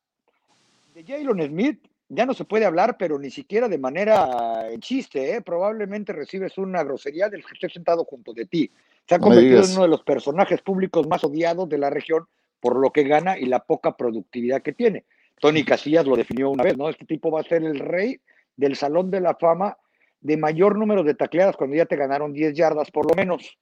De 0.94 1.04
Jalen 1.04 1.48
Smith 1.48 1.80
ya 2.10 2.26
no 2.26 2.34
se 2.34 2.46
puede 2.46 2.66
hablar, 2.66 2.98
pero 2.98 3.18
ni 3.18 3.32
siquiera 3.32 3.68
de 3.68 3.78
manera 3.78 4.70
en 4.70 4.80
chiste, 4.80 5.36
¿eh? 5.36 5.42
probablemente 5.42 6.14
recibes 6.14 6.58
una 6.58 6.84
grosería 6.84 7.30
del 7.30 7.44
que 7.44 7.54
esté 7.54 7.70
sentado 7.70 8.06
junto 8.06 8.34
de 8.34 8.46
ti. 8.46 8.72
Se 9.08 9.16
ha 9.16 9.20
convertido 9.20 9.64
en 9.64 9.72
uno 9.72 9.84
de 9.84 9.88
los 9.88 10.04
personajes 10.04 10.62
públicos 10.62 11.08
más 11.08 11.24
odiados 11.24 11.68
de 11.70 11.78
la 11.78 11.90
región 11.90 12.28
por 12.60 12.78
lo 12.78 12.92
que 12.92 13.04
gana 13.04 13.38
y 13.38 13.46
la 13.46 13.60
poca 13.60 13.96
productividad 13.96 14.62
que 14.62 14.74
tiene. 14.74 15.06
Tony 15.40 15.64
Casillas 15.64 16.06
lo 16.06 16.16
definió 16.16 16.50
una 16.50 16.64
vez, 16.64 16.78
¿no? 16.78 16.90
Este 16.90 17.06
tipo 17.06 17.30
va 17.30 17.42
a 17.42 17.44
ser 17.44 17.64
el 17.64 17.80
rey 17.80 18.20
del 18.56 18.76
Salón 18.76 19.12
de 19.12 19.22
la 19.22 19.36
Fama 19.36 19.78
de 20.22 20.38
mayor 20.38 20.78
número 20.78 21.04
de 21.04 21.14
tacleadas 21.14 21.56
cuando 21.56 21.76
ya 21.76 21.86
te 21.86 21.96
ganaron 21.96 22.34
10 22.34 22.54
yardas 22.54 22.90
por 22.90 23.08
lo 23.08 23.16
menos. 23.16 23.58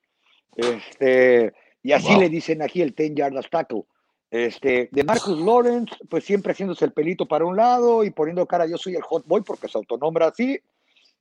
Este, 0.56 1.52
y 1.82 1.92
así 1.92 2.16
le 2.18 2.30
dicen 2.30 2.62
aquí 2.62 2.82
el 2.82 2.92
10 2.92 3.16
yardas 3.16 3.50
tackle. 3.50 3.84
Este, 4.34 4.90
de 4.92 5.04
Marcus 5.04 5.40
Lawrence, 5.40 5.94
pues 6.10 6.24
siempre 6.24 6.54
haciéndose 6.54 6.84
el 6.86 6.92
pelito 6.92 7.28
para 7.28 7.46
un 7.46 7.56
lado 7.56 8.04
y 8.04 8.10
poniendo 8.10 8.48
cara, 8.48 8.66
yo 8.66 8.80
soy 8.80 8.96
el 8.96 9.04
hot 9.04 9.28
boy 9.28 9.42
porque 9.42 9.68
se 9.68 9.78
autonombra 9.78 10.30
así. 10.30 10.60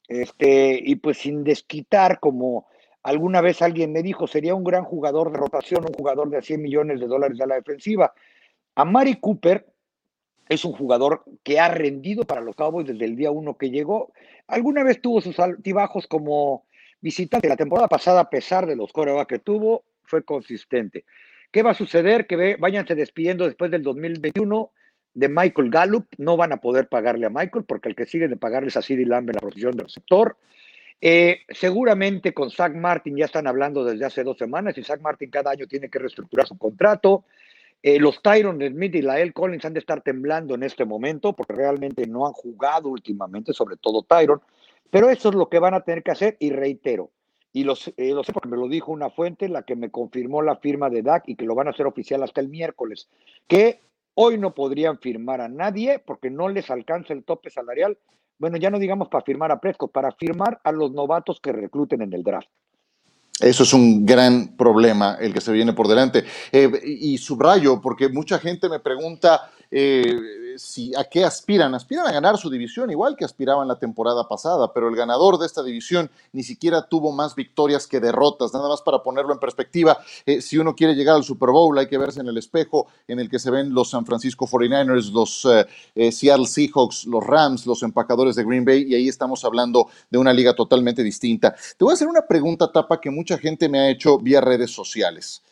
Este, 0.09 0.81
y 0.83 0.97
pues 0.97 1.19
sin 1.19 1.45
desquitar, 1.45 2.21
como 2.21 2.69
alguna 3.03 3.43
vez 3.43 3.61
alguien 3.61 3.93
me 3.93 4.03
dijo, 4.03 4.27
sería 4.27 4.55
un 4.55 4.65
gran 4.65 4.85
jugador 4.85 5.31
de 5.31 5.37
rotación, 5.37 5.85
un 5.87 5.93
jugador 5.93 6.31
de 6.31 6.41
100 6.41 6.63
millones 6.63 7.01
de 7.01 7.07
dólares 7.07 7.39
a 7.43 7.47
la 7.47 7.57
defensiva. 7.57 8.15
A 8.77 8.87
Mari 8.87 9.17
Cooper 9.17 9.67
es 10.49 10.65
un 10.65 10.73
jugador 10.73 11.23
que 11.43 11.61
ha 11.61 11.69
rendido 11.69 12.25
para 12.25 12.41
los 12.41 12.57
Cowboys 12.57 12.87
desde 12.87 13.05
el 13.05 13.15
día 13.15 13.31
uno 13.31 13.59
que 13.59 13.69
llegó. 13.69 14.15
Alguna 14.47 14.85
vez 14.85 15.03
tuvo 15.03 15.21
sus 15.21 15.39
altibajos 15.39 16.07
como 16.07 16.65
visitante. 17.03 17.47
La 17.47 17.57
temporada 17.57 17.89
pasada, 17.89 18.21
a 18.21 18.31
pesar 18.31 18.65
de 18.65 18.75
los 18.75 18.91
corebacks 18.91 19.29
que 19.29 19.39
tuvo, 19.39 19.85
fue 20.03 20.25
consistente. 20.25 21.05
¿Qué 21.53 21.63
va 21.63 21.73
a 21.73 21.75
suceder? 21.75 22.27
Que 22.27 22.57
váyanse 22.59 22.95
despidiendo 22.95 23.45
después 23.45 23.71
del 23.71 23.83
2021 23.83 24.73
de 25.15 25.29
Michael 25.29 25.71
Gallup. 25.71 26.07
No 26.17 26.39
van 26.39 26.53
a 26.53 26.57
poder 26.57 26.89
pagarle 26.89 27.27
a 27.27 27.31
Michael 27.31 27.65
porque 27.67 27.91
el 27.91 27.95
que 27.95 28.07
sigue 28.07 28.27
de 28.27 28.37
pagarle 28.37 28.69
es 28.69 28.77
a 28.79 28.83
CeeDee 28.83 29.05
Lamb 29.05 29.29
en 29.29 29.35
la 29.35 29.41
posición 29.41 29.77
del 29.77 29.87
receptor. 29.87 30.39
Eh, 31.05 31.41
seguramente 31.51 32.33
con 32.33 32.51
Zach 32.51 32.75
Martin 32.75 33.17
ya 33.17 33.27
están 33.27 33.47
hablando 33.47 33.85
desde 33.85 34.05
hace 34.05 34.25
dos 34.25 34.39
semanas 34.39 34.79
y 34.79 34.83
Zach 34.83 35.01
Martin 35.01 35.31
cada 35.31 35.51
año 35.51 35.67
tiene 35.67 35.91
que 35.91 35.99
reestructurar 35.99 36.47
su 36.47 36.57
contrato. 36.57 37.25
Eh, 37.83 37.99
los 37.99 38.23
Tyron 38.23 38.61
Smith 38.61 38.95
y 38.95 39.03
Lael 39.03 39.35
Collins 39.35 39.65
han 39.65 39.75
de 39.75 39.81
estar 39.81 40.01
temblando 40.01 40.55
en 40.55 40.63
este 40.63 40.85
momento 40.85 41.35
porque 41.35 41.53
realmente 41.53 42.07
no 42.07 42.27
han 42.27 42.33
jugado 42.33 42.89
últimamente, 42.89 43.53
sobre 43.53 43.77
todo 43.77 44.05
Tyron. 44.05 44.41
Pero 44.91 45.11
eso 45.11 45.29
es 45.29 45.35
lo 45.35 45.51
que 45.51 45.59
van 45.59 45.75
a 45.75 45.81
tener 45.81 46.03
que 46.03 46.13
hacer 46.13 46.37
y 46.39 46.51
reitero, 46.51 47.11
y 47.53 47.65
lo, 47.65 47.75
eh, 47.97 48.13
lo 48.13 48.25
sé 48.25 48.33
porque 48.33 48.49
me 48.49 48.57
lo 48.57 48.69
dijo 48.69 48.93
una 48.93 49.11
fuente, 49.11 49.49
la 49.49 49.63
que 49.63 49.77
me 49.77 49.91
confirmó 49.91 50.43
la 50.43 50.57
firma 50.57 50.89
de 50.91 51.03
DAC 51.03 51.25
y 51.29 51.37
que 51.37 51.45
lo 51.45 51.55
van 51.55 51.69
a 51.69 51.71
hacer 51.71 51.87
oficial 51.87 52.23
hasta 52.23 52.41
el 52.41 52.49
miércoles, 52.49 53.09
que 53.47 53.81
hoy 54.15 54.39
no 54.39 54.55
podrían 54.55 54.99
firmar 54.99 55.41
a 55.41 55.49
nadie 55.49 55.99
porque 55.99 56.31
no 56.31 56.49
les 56.49 56.71
alcanza 56.71 57.13
el 57.13 57.25
tope 57.25 57.51
salarial. 57.51 57.99
Bueno, 58.39 58.57
ya 58.57 58.71
no 58.71 58.79
digamos 58.79 59.09
para 59.09 59.25
firmar 59.25 59.53
a 59.53 59.61
Prescott, 59.61 59.93
para 59.93 60.13
firmar 60.13 60.61
a 60.65 60.73
los 60.73 60.93
novatos 60.93 61.41
que 61.41 61.53
recluten 61.53 62.03
en 62.03 62.13
el 62.13 62.23
draft. 62.23 62.49
Eso 63.41 63.63
es 63.65 63.73
un 63.73 64.07
gran 64.07 64.57
problema 64.57 65.17
el 65.21 65.33
que 65.33 65.41
se 65.41 65.53
viene 65.53 65.73
por 65.73 65.89
delante. 65.89 66.25
Eh, 66.53 66.71
y 66.85 67.19
subrayo, 67.19 67.81
porque 67.81 68.09
mucha 68.09 68.39
gente 68.39 68.69
me 68.69 68.79
pregunta, 68.79 69.51
eh, 69.75 70.59
si, 70.59 70.95
a 70.95 71.05
qué 71.05 71.25
aspiran. 71.25 71.75
Aspiran 71.75 72.07
a 72.07 72.13
ganar 72.13 72.37
su 72.37 72.51
división, 72.51 72.91
igual 72.91 73.17
que 73.17 73.25
aspiraban 73.25 73.67
la 73.67 73.79
temporada 73.79 74.29
pasada, 74.29 74.71
pero 74.73 74.89
el 74.89 74.97
ganador 74.97 75.39
de 75.39 75.47
esta 75.47 75.63
división 75.63 76.11
ni 76.33 76.43
siquiera 76.43 76.87
tuvo 76.87 77.11
más 77.11 77.35
victorias 77.35 77.87
que 77.87 77.99
derrotas. 77.99 78.53
Nada 78.53 78.69
más 78.69 78.83
para 78.83 79.03
ponerlo 79.03 79.33
en 79.33 79.39
perspectiva, 79.39 79.99
eh, 80.27 80.43
si 80.43 80.59
uno 80.59 80.75
quiere 80.75 80.95
llegar 80.95 81.17
al 81.17 81.25
Super 81.25 81.49
Bowl, 81.51 81.77
hay 81.79 81.87
que 81.87 81.97
verse 81.97 82.21
en 82.21 82.29
el 82.29 82.37
espejo 82.37 82.89
en 83.09 83.19
el 83.19 83.31
que 83.31 83.39
se 83.39 83.51
ven 83.51 83.73
los 83.73 83.91
San 83.91 84.05
Francisco 84.05 84.47
49ers, 84.47 85.11
los 85.11 85.49
eh, 85.95 86.13
Seattle 86.13 86.47
Seahawks, 86.47 87.07
los 87.07 87.25
Rams, 87.25 87.67
los 87.67 87.83
empacadores 87.83 88.37
de 88.37 88.45
Green 88.45 88.67
Bay, 88.67 88.85
y 88.87 88.95
ahí 88.95 89.09
estamos 89.09 89.43
hablando 89.45 89.89
de 90.11 90.19
una 90.19 90.35
liga 90.35 90.55
totalmente 90.55 91.03
distinta. 91.03 91.55
Te 91.79 91.85
voy 91.85 91.93
a 91.93 91.95
hacer 91.95 92.09
una 92.09 92.27
pregunta, 92.27 92.71
Tapa, 92.71 93.01
que 93.01 93.11
mucha 93.11 93.39
gente 93.39 93.71
me 93.71 93.81
ha 93.81 93.89
hecho 93.89 94.19
vía 94.19 94.43
redes 94.43 94.71
sociales. 94.71 95.43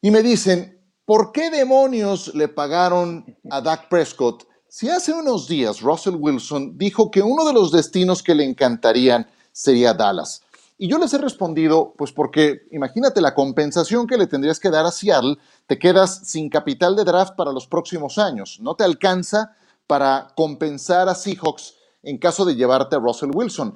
Y 0.00 0.10
me 0.10 0.22
dicen, 0.22 0.83
¿Por 1.04 1.32
qué 1.32 1.50
demonios 1.50 2.34
le 2.34 2.48
pagaron 2.48 3.36
a 3.50 3.60
Dak 3.60 3.90
Prescott 3.90 4.46
si 4.68 4.88
hace 4.88 5.12
unos 5.12 5.46
días 5.46 5.82
Russell 5.82 6.16
Wilson 6.18 6.78
dijo 6.78 7.10
que 7.10 7.20
uno 7.20 7.44
de 7.44 7.52
los 7.52 7.70
destinos 7.70 8.22
que 8.22 8.34
le 8.34 8.44
encantarían 8.44 9.28
sería 9.52 9.92
Dallas? 9.92 10.40
Y 10.78 10.88
yo 10.88 10.96
les 10.96 11.12
he 11.12 11.18
respondido, 11.18 11.92
pues 11.98 12.10
porque 12.10 12.62
imagínate 12.72 13.20
la 13.20 13.34
compensación 13.34 14.06
que 14.06 14.16
le 14.16 14.26
tendrías 14.26 14.58
que 14.58 14.70
dar 14.70 14.86
a 14.86 14.90
Seattle, 14.90 15.36
te 15.66 15.78
quedas 15.78 16.22
sin 16.24 16.48
capital 16.48 16.96
de 16.96 17.04
draft 17.04 17.36
para 17.36 17.52
los 17.52 17.66
próximos 17.66 18.16
años, 18.16 18.58
no 18.62 18.74
te 18.74 18.84
alcanza 18.84 19.54
para 19.86 20.28
compensar 20.34 21.10
a 21.10 21.14
Seahawks 21.14 21.74
en 22.02 22.16
caso 22.16 22.46
de 22.46 22.56
llevarte 22.56 22.96
a 22.96 22.98
Russell 22.98 23.30
Wilson. 23.34 23.74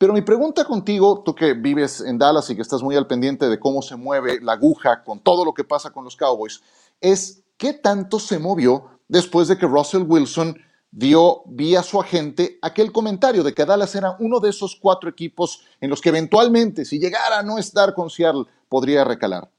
Pero 0.00 0.14
mi 0.14 0.22
pregunta 0.22 0.64
contigo, 0.64 1.22
tú 1.22 1.34
que 1.34 1.52
vives 1.52 2.00
en 2.00 2.16
Dallas 2.16 2.48
y 2.48 2.56
que 2.56 2.62
estás 2.62 2.82
muy 2.82 2.96
al 2.96 3.06
pendiente 3.06 3.50
de 3.50 3.60
cómo 3.60 3.82
se 3.82 3.96
mueve 3.96 4.40
la 4.40 4.52
aguja 4.52 5.04
con 5.04 5.20
todo 5.20 5.44
lo 5.44 5.52
que 5.52 5.62
pasa 5.62 5.90
con 5.90 6.04
los 6.04 6.16
Cowboys, 6.16 6.62
es 7.02 7.42
qué 7.58 7.74
tanto 7.74 8.18
se 8.18 8.38
movió 8.38 8.98
después 9.08 9.46
de 9.48 9.58
que 9.58 9.66
Russell 9.66 10.04
Wilson 10.08 10.58
dio 10.90 11.42
vía 11.44 11.82
su 11.82 12.00
agente 12.00 12.58
aquel 12.62 12.92
comentario 12.92 13.42
de 13.42 13.52
que 13.52 13.66
Dallas 13.66 13.94
era 13.94 14.16
uno 14.20 14.40
de 14.40 14.48
esos 14.48 14.74
cuatro 14.74 15.10
equipos 15.10 15.66
en 15.82 15.90
los 15.90 16.00
que 16.00 16.08
eventualmente, 16.08 16.86
si 16.86 16.98
llegara 16.98 17.40
a 17.40 17.42
no 17.42 17.58
estar 17.58 17.92
con 17.92 18.08
Seattle, 18.08 18.44
podría 18.70 19.04
recalar. 19.04 19.50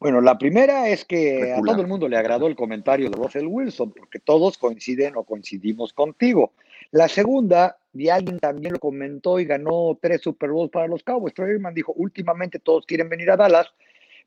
Bueno, 0.00 0.20
la 0.20 0.36
primera 0.36 0.88
es 0.88 1.04
que 1.04 1.52
a 1.52 1.62
todo 1.62 1.80
el 1.80 1.86
mundo 1.86 2.08
le 2.08 2.16
agradó 2.16 2.48
el 2.48 2.56
comentario 2.56 3.08
de 3.08 3.16
Russell 3.16 3.46
Wilson, 3.46 3.92
porque 3.92 4.18
todos 4.18 4.58
coinciden 4.58 5.14
o 5.16 5.22
coincidimos 5.22 5.92
contigo. 5.92 6.50
La 6.90 7.08
segunda 7.08 7.78
y 7.92 8.08
alguien 8.08 8.38
también 8.38 8.74
lo 8.74 8.78
comentó 8.78 9.40
y 9.40 9.44
ganó 9.44 9.98
tres 10.00 10.22
Super 10.22 10.50
Bowls 10.50 10.70
para 10.70 10.86
los 10.86 11.02
Cowboys. 11.02 11.34
Troy 11.34 11.58
dijo, 11.74 11.92
últimamente 11.94 12.58
todos 12.58 12.86
quieren 12.86 13.08
venir 13.08 13.30
a 13.30 13.36
Dallas 13.36 13.72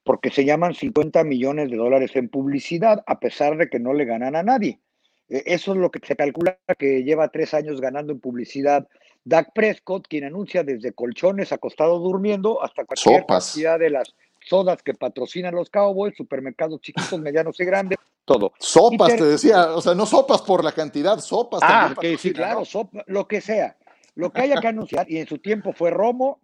porque 0.04 0.30
se 0.32 0.46
llaman 0.46 0.74
50 0.74 1.24
millones 1.24 1.70
de 1.70 1.78
dólares 1.78 2.16
en 2.16 2.30
publicidad, 2.30 3.04
a 3.06 3.20
pesar 3.20 3.58
de 3.58 3.70
que 3.70 3.80
no 3.80 3.94
le 3.94 4.06
ganan 4.06 4.36
a 4.36 4.44
nadie. 4.44 4.80
E, 5.28 5.44
eso 5.46 5.74
es 5.74 5.78
lo 5.78 5.92
que 5.92 6.00
se 6.06 6.16
calcula 6.16 6.58
que 6.78 7.04
lleva 7.04 7.30
tres 7.30 7.54
años 7.54 7.82
ganando 7.82 8.14
en 8.14 8.20
publicidad 8.20 8.88
Dak 9.24 9.54
Prescott, 9.54 10.08
quien 10.08 10.24
anuncia 10.24 10.64
desde 10.64 10.94
colchones 10.94 11.52
acostado 11.52 12.00
durmiendo 12.00 12.64
hasta 12.64 12.86
cualquier 12.86 13.26
cantidad 13.26 13.78
de 13.78 13.90
las 13.90 14.16
sodas 14.50 14.82
que 14.82 14.94
patrocinan 14.94 15.54
los 15.54 15.70
Cowboys, 15.70 16.16
supermercados 16.18 16.82
chiquitos, 16.82 17.20
medianos 17.20 17.60
y 17.60 17.66
grandes, 17.66 18.00
todo. 18.26 18.54
Sopas, 18.60 19.16
te 19.16 19.24
decía, 19.24 19.76
o 19.76 19.82
sea, 19.82 19.96
no 19.96 20.06
sopas 20.06 20.42
por 20.42 20.64
la 20.64 20.72
cantidad, 20.72 21.20
sopas. 21.20 21.62
Ah, 21.64 21.96
que 22.00 22.18
sí, 22.18 22.34
claro, 22.34 22.64
lo 23.08 23.28
que 23.28 23.42
sea. 23.42 23.78
Lo 24.16 24.32
que 24.32 24.42
haya 24.42 24.60
que 24.60 24.68
anunciar, 24.68 25.10
y 25.10 25.18
en 25.18 25.28
su 25.28 25.38
tiempo 25.38 25.74
fue 25.74 25.92
Romo, 25.92 26.40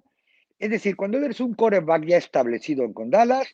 es 0.58 0.70
decir, 0.70 0.96
cuando 0.96 1.18
eres 1.18 1.40
un 1.42 1.54
coreback 1.54 2.06
ya 2.06 2.18
establecido 2.18 2.86
en 2.86 3.12
Dallas, 3.12 3.48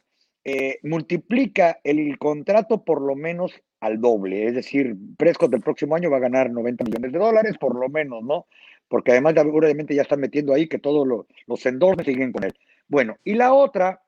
eh, 0.43 0.79
multiplica 0.83 1.79
el 1.83 2.17
contrato 2.17 2.83
por 2.83 3.01
lo 3.01 3.15
menos 3.15 3.51
al 3.79 3.99
doble. 3.99 4.47
Es 4.47 4.55
decir, 4.55 4.95
Prescott 5.17 5.51
del 5.51 5.61
próximo 5.61 5.95
año 5.95 6.11
va 6.11 6.17
a 6.17 6.21
ganar 6.21 6.51
90 6.51 6.83
millones 6.85 7.11
de 7.11 7.19
dólares, 7.19 7.55
por 7.59 7.75
lo 7.75 7.89
menos, 7.89 8.23
¿no? 8.23 8.45
Porque 8.87 9.11
además, 9.11 9.35
obviamente, 9.37 9.95
ya 9.95 10.03
están 10.03 10.19
metiendo 10.19 10.53
ahí 10.53 10.67
que 10.67 10.77
todos 10.77 11.07
los 11.47 11.65
endorses 11.65 12.05
siguen 12.05 12.31
con 12.31 12.43
él. 12.43 12.53
Bueno, 12.87 13.17
y 13.23 13.33
la 13.33 13.53
otra 13.53 14.01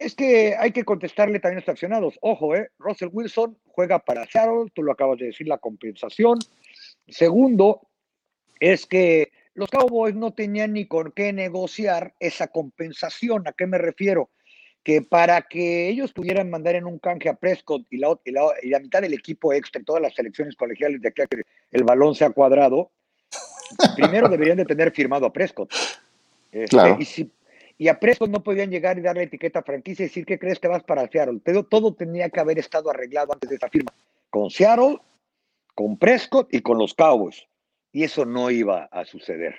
es 0.00 0.14
que 0.14 0.56
hay 0.58 0.72
que 0.72 0.82
contestarle 0.82 1.40
también 1.40 1.58
a 1.58 1.60
los 1.60 1.68
accionados. 1.68 2.18
Ojo, 2.22 2.56
¿eh? 2.56 2.70
Russell 2.78 3.10
Wilson 3.12 3.58
juega 3.66 3.98
para 3.98 4.26
Seattle, 4.26 4.70
tú 4.74 4.82
lo 4.82 4.92
acabas 4.92 5.18
de 5.18 5.26
decir, 5.26 5.46
la 5.46 5.58
compensación. 5.58 6.38
Segundo, 7.06 7.86
es 8.58 8.86
que 8.86 9.30
los 9.52 9.68
Cowboys 9.68 10.14
no 10.14 10.32
tenían 10.32 10.72
ni 10.72 10.86
con 10.86 11.12
qué 11.12 11.34
negociar 11.34 12.14
esa 12.18 12.48
compensación. 12.48 13.46
¿A 13.46 13.52
qué 13.52 13.66
me 13.66 13.76
refiero? 13.76 14.30
Que 14.82 15.02
para 15.02 15.42
que 15.42 15.90
ellos 15.90 16.14
pudieran 16.14 16.48
mandar 16.48 16.76
en 16.76 16.86
un 16.86 16.98
canje 16.98 17.28
a 17.28 17.34
Prescott 17.34 17.82
y 17.90 17.98
la, 17.98 18.16
y 18.24 18.70
la, 18.70 18.80
mitad 18.80 19.02
del 19.02 19.12
equipo 19.12 19.52
extra, 19.52 19.82
todas 19.84 20.00
las 20.00 20.14
selecciones 20.14 20.56
colegiales 20.56 21.02
de 21.02 21.08
aquí 21.08 21.20
a 21.20 21.26
que 21.26 21.42
el 21.72 21.84
balón 21.84 22.14
sea 22.14 22.30
cuadrado, 22.30 22.90
primero 23.96 24.30
deberían 24.30 24.56
de 24.56 24.64
tener 24.64 24.92
firmado 24.92 25.26
a 25.26 25.32
Prescott. 25.32 25.70
Este, 26.52 26.68
claro. 26.68 26.96
y 26.98 27.04
si 27.04 27.30
y 27.80 27.88
a 27.88 27.98
Prescott 27.98 28.28
no 28.28 28.42
podían 28.42 28.68
llegar 28.68 28.98
y 28.98 29.00
darle 29.00 29.22
etiqueta 29.22 29.62
franquicia 29.62 30.04
y 30.04 30.08
decir 30.08 30.26
que 30.26 30.38
crees 30.38 30.58
que 30.58 30.68
vas 30.68 30.84
para 30.84 31.08
Seattle. 31.08 31.40
Pero 31.42 31.64
todo 31.64 31.94
tenía 31.94 32.28
que 32.28 32.38
haber 32.38 32.58
estado 32.58 32.90
arreglado 32.90 33.32
antes 33.32 33.48
de 33.48 33.56
esa 33.56 33.70
firma. 33.70 33.90
Con 34.28 34.50
Seattle, 34.50 34.98
con 35.74 35.96
Prescott 35.96 36.52
y 36.52 36.60
con 36.60 36.76
los 36.76 36.92
Cowboys. 36.92 37.42
Y 37.90 38.04
eso 38.04 38.26
no 38.26 38.50
iba 38.50 38.84
a 38.92 39.06
suceder. 39.06 39.54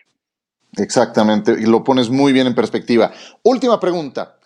Exactamente, 0.78 1.54
y 1.54 1.66
lo 1.66 1.84
pones 1.84 2.12
muy 2.12 2.32
bien 2.32 2.46
en 2.46 2.54
perspectiva. 2.54 3.12
Última 3.42 3.80
pregunta. 3.80 4.38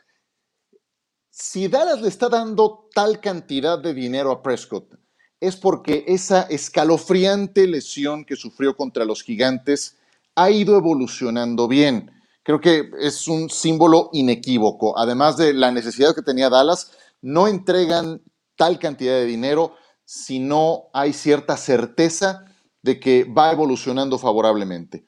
Si 1.30 1.68
Dallas 1.68 2.02
le 2.02 2.08
está 2.08 2.30
dando 2.30 2.88
tal 2.94 3.20
cantidad 3.20 3.78
de 3.78 3.94
dinero 3.94 4.32
a 4.32 4.42
Prescott, 4.42 4.96
es 5.42 5.58
porque 5.58 6.06
esa 6.08 6.44
escalofriante 6.44 7.68
lesión 7.68 8.24
que 8.24 8.38
sufrió 8.38 8.78
contra 8.78 9.04
los 9.04 9.22
gigantes 9.22 9.98
ha 10.34 10.50
ido 10.50 10.78
evolucionando 10.78 11.68
bien 11.68 12.15
creo 12.46 12.62
que 12.62 12.92
es 13.00 13.28
un 13.28 13.50
símbolo 13.50 14.10
inequívoco. 14.14 14.98
Además 14.98 15.36
de 15.36 15.54
la 15.54 15.72
necesidad 15.72 16.16
que 16.16 16.22
tenía 16.22 16.50
Dallas, 16.50 16.92
no 17.22 17.48
entregan 17.48 18.22
tal 18.56 18.78
cantidad 18.80 19.16
de 19.16 19.26
dinero, 19.26 19.74
si 20.06 20.40
no 20.40 20.84
hay 20.94 21.12
cierta 21.12 21.58
certeza 21.58 22.46
de 22.84 23.00
que 23.00 23.24
va 23.24 23.52
evolucionando 23.52 24.20
favorablemente. 24.20 25.08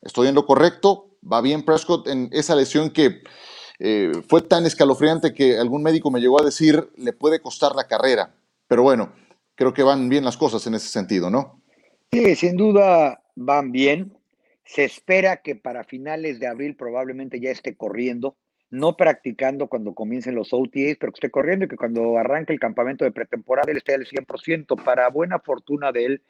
¿Estoy 0.00 0.28
en 0.28 0.34
lo 0.34 0.46
correcto? 0.46 1.18
¿Va 1.30 1.42
bien 1.42 1.62
Prescott 1.62 2.08
en 2.08 2.30
esa 2.32 2.56
lesión 2.56 2.90
que 2.90 3.20
eh, 3.80 4.12
fue 4.26 4.40
tan 4.40 4.64
escalofriante 4.64 5.34
que 5.34 5.58
algún 5.58 5.82
médico 5.82 6.10
me 6.10 6.20
llegó 6.20 6.40
a 6.40 6.44
decir 6.44 6.90
le 6.96 7.12
puede 7.12 7.42
costar 7.42 7.76
la 7.76 7.86
carrera? 7.86 8.34
Pero 8.66 8.82
bueno, 8.82 9.12
creo 9.54 9.74
que 9.74 9.82
van 9.82 10.08
bien 10.08 10.24
las 10.24 10.38
cosas 10.38 10.66
en 10.66 10.74
ese 10.74 10.88
sentido, 10.88 11.28
¿no? 11.28 11.62
Sí, 12.10 12.34
sin 12.34 12.56
duda 12.56 13.22
van 13.36 13.72
bien. 13.72 14.17
Se 14.68 14.84
espera 14.84 15.38
que 15.38 15.56
para 15.56 15.82
finales 15.82 16.40
de 16.40 16.46
abril 16.46 16.76
probablemente 16.76 17.40
ya 17.40 17.50
esté 17.50 17.74
corriendo, 17.74 18.36
no 18.68 18.98
practicando 18.98 19.68
cuando 19.68 19.94
comiencen 19.94 20.34
los 20.34 20.52
OTAs, 20.52 20.98
pero 21.00 21.10
que 21.10 21.16
esté 21.16 21.30
corriendo 21.30 21.64
y 21.64 21.68
que 21.68 21.78
cuando 21.78 22.18
arranque 22.18 22.52
el 22.52 22.60
campamento 22.60 23.02
de 23.02 23.10
pretemporada 23.10 23.70
él 23.70 23.78
esté 23.78 23.94
al 23.94 24.04
100%. 24.04 24.84
Para 24.84 25.08
buena 25.08 25.38
fortuna 25.38 25.90
de 25.90 26.04
él, 26.04 26.22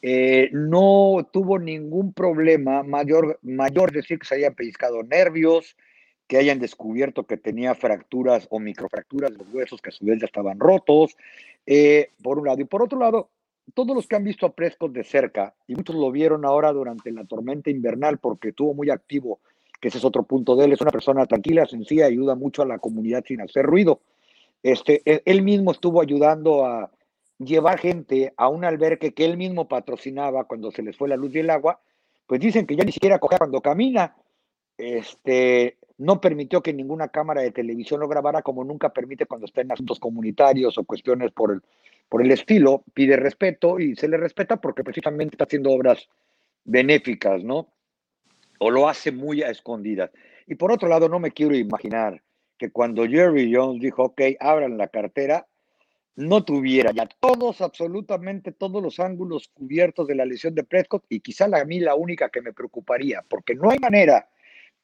eh, 0.00 0.48
no 0.52 1.28
tuvo 1.30 1.58
ningún 1.58 2.14
problema 2.14 2.82
mayor, 2.82 3.38
mayor 3.42 3.92
decir 3.92 4.18
que 4.18 4.28
se 4.28 4.36
hayan 4.36 4.54
pellizcado 4.54 5.02
nervios, 5.02 5.76
que 6.26 6.38
hayan 6.38 6.60
descubierto 6.60 7.26
que 7.26 7.36
tenía 7.36 7.74
fracturas 7.74 8.46
o 8.48 8.60
microfracturas 8.60 9.30
de 9.32 9.44
los 9.44 9.52
huesos 9.52 9.82
que 9.82 9.90
a 9.90 9.92
su 9.92 10.06
vez 10.06 10.20
ya 10.20 10.24
estaban 10.24 10.58
rotos, 10.58 11.18
eh, 11.66 12.12
por 12.22 12.38
un 12.38 12.46
lado. 12.46 12.62
Y 12.62 12.64
por 12.64 12.82
otro 12.82 12.98
lado, 12.98 13.28
todos 13.72 13.96
los 13.96 14.06
que 14.06 14.16
han 14.16 14.24
visto 14.24 14.46
a 14.46 14.52
Prescott 14.52 14.92
de 14.92 15.04
cerca, 15.04 15.54
y 15.66 15.74
muchos 15.74 15.96
lo 15.96 16.10
vieron 16.10 16.44
ahora 16.44 16.72
durante 16.72 17.10
la 17.10 17.24
tormenta 17.24 17.70
invernal 17.70 18.18
porque 18.18 18.48
estuvo 18.48 18.74
muy 18.74 18.90
activo, 18.90 19.40
que 19.80 19.88
ese 19.88 19.98
es 19.98 20.04
otro 20.04 20.24
punto 20.24 20.56
de 20.56 20.66
él, 20.66 20.72
es 20.72 20.80
una 20.80 20.90
persona 20.90 21.26
tranquila, 21.26 21.66
sencilla, 21.66 22.06
ayuda 22.06 22.34
mucho 22.34 22.62
a 22.62 22.66
la 22.66 22.78
comunidad 22.78 23.24
sin 23.26 23.40
hacer 23.40 23.64
ruido. 23.64 24.00
Este, 24.62 25.02
e, 25.04 25.22
él 25.24 25.42
mismo 25.42 25.72
estuvo 25.72 26.00
ayudando 26.00 26.64
a 26.64 26.90
llevar 27.38 27.78
gente 27.78 28.32
a 28.36 28.48
un 28.48 28.64
albergue 28.64 29.12
que 29.12 29.24
él 29.24 29.36
mismo 29.36 29.68
patrocinaba 29.68 30.44
cuando 30.44 30.70
se 30.70 30.82
les 30.82 30.96
fue 30.96 31.08
la 31.08 31.16
luz 31.16 31.34
y 31.34 31.40
el 31.40 31.50
agua, 31.50 31.80
pues 32.26 32.40
dicen 32.40 32.66
que 32.66 32.76
ya 32.76 32.84
ni 32.84 32.92
siquiera 32.92 33.18
coge 33.18 33.38
cuando 33.38 33.60
camina. 33.60 34.16
Este, 34.76 35.76
no 35.98 36.20
permitió 36.20 36.62
que 36.62 36.72
ninguna 36.72 37.08
cámara 37.08 37.42
de 37.42 37.50
televisión 37.50 38.00
lo 38.00 38.08
grabara 38.08 38.42
como 38.42 38.64
nunca 38.64 38.92
permite 38.92 39.26
cuando 39.26 39.46
está 39.46 39.60
en 39.60 39.72
asuntos 39.72 40.00
comunitarios 40.00 40.76
o 40.76 40.84
cuestiones 40.84 41.30
por 41.32 41.52
el, 41.52 41.62
por 42.08 42.22
el 42.22 42.30
estilo, 42.30 42.82
pide 42.94 43.16
respeto 43.16 43.78
y 43.78 43.94
se 43.96 44.08
le 44.08 44.16
respeta 44.16 44.56
porque 44.56 44.82
precisamente 44.82 45.34
está 45.34 45.44
haciendo 45.44 45.70
obras 45.70 46.08
benéficas, 46.64 47.44
¿no? 47.44 47.68
O 48.58 48.70
lo 48.70 48.88
hace 48.88 49.12
muy 49.12 49.42
a 49.42 49.50
escondidas. 49.50 50.10
Y 50.46 50.56
por 50.56 50.72
otro 50.72 50.88
lado, 50.88 51.08
no 51.08 51.18
me 51.18 51.30
quiero 51.30 51.54
imaginar 51.54 52.22
que 52.58 52.70
cuando 52.70 53.06
Jerry 53.06 53.52
Jones 53.54 53.80
dijo, 53.80 54.04
ok, 54.04 54.20
abran 54.40 54.78
la 54.78 54.88
cartera, 54.88 55.46
no 56.16 56.44
tuviera 56.44 56.92
ya 56.92 57.08
todos, 57.20 57.60
absolutamente 57.60 58.52
todos 58.52 58.82
los 58.82 59.00
ángulos 59.00 59.48
cubiertos 59.48 60.06
de 60.06 60.14
la 60.14 60.24
lesión 60.24 60.54
de 60.54 60.62
Prescott 60.62 61.04
y 61.08 61.20
quizá 61.20 61.46
a 61.46 61.64
mí 61.64 61.80
la 61.80 61.96
única 61.96 62.28
que 62.28 62.40
me 62.40 62.52
preocuparía, 62.52 63.24
porque 63.28 63.54
no 63.54 63.70
hay 63.70 63.78
manera 63.78 64.28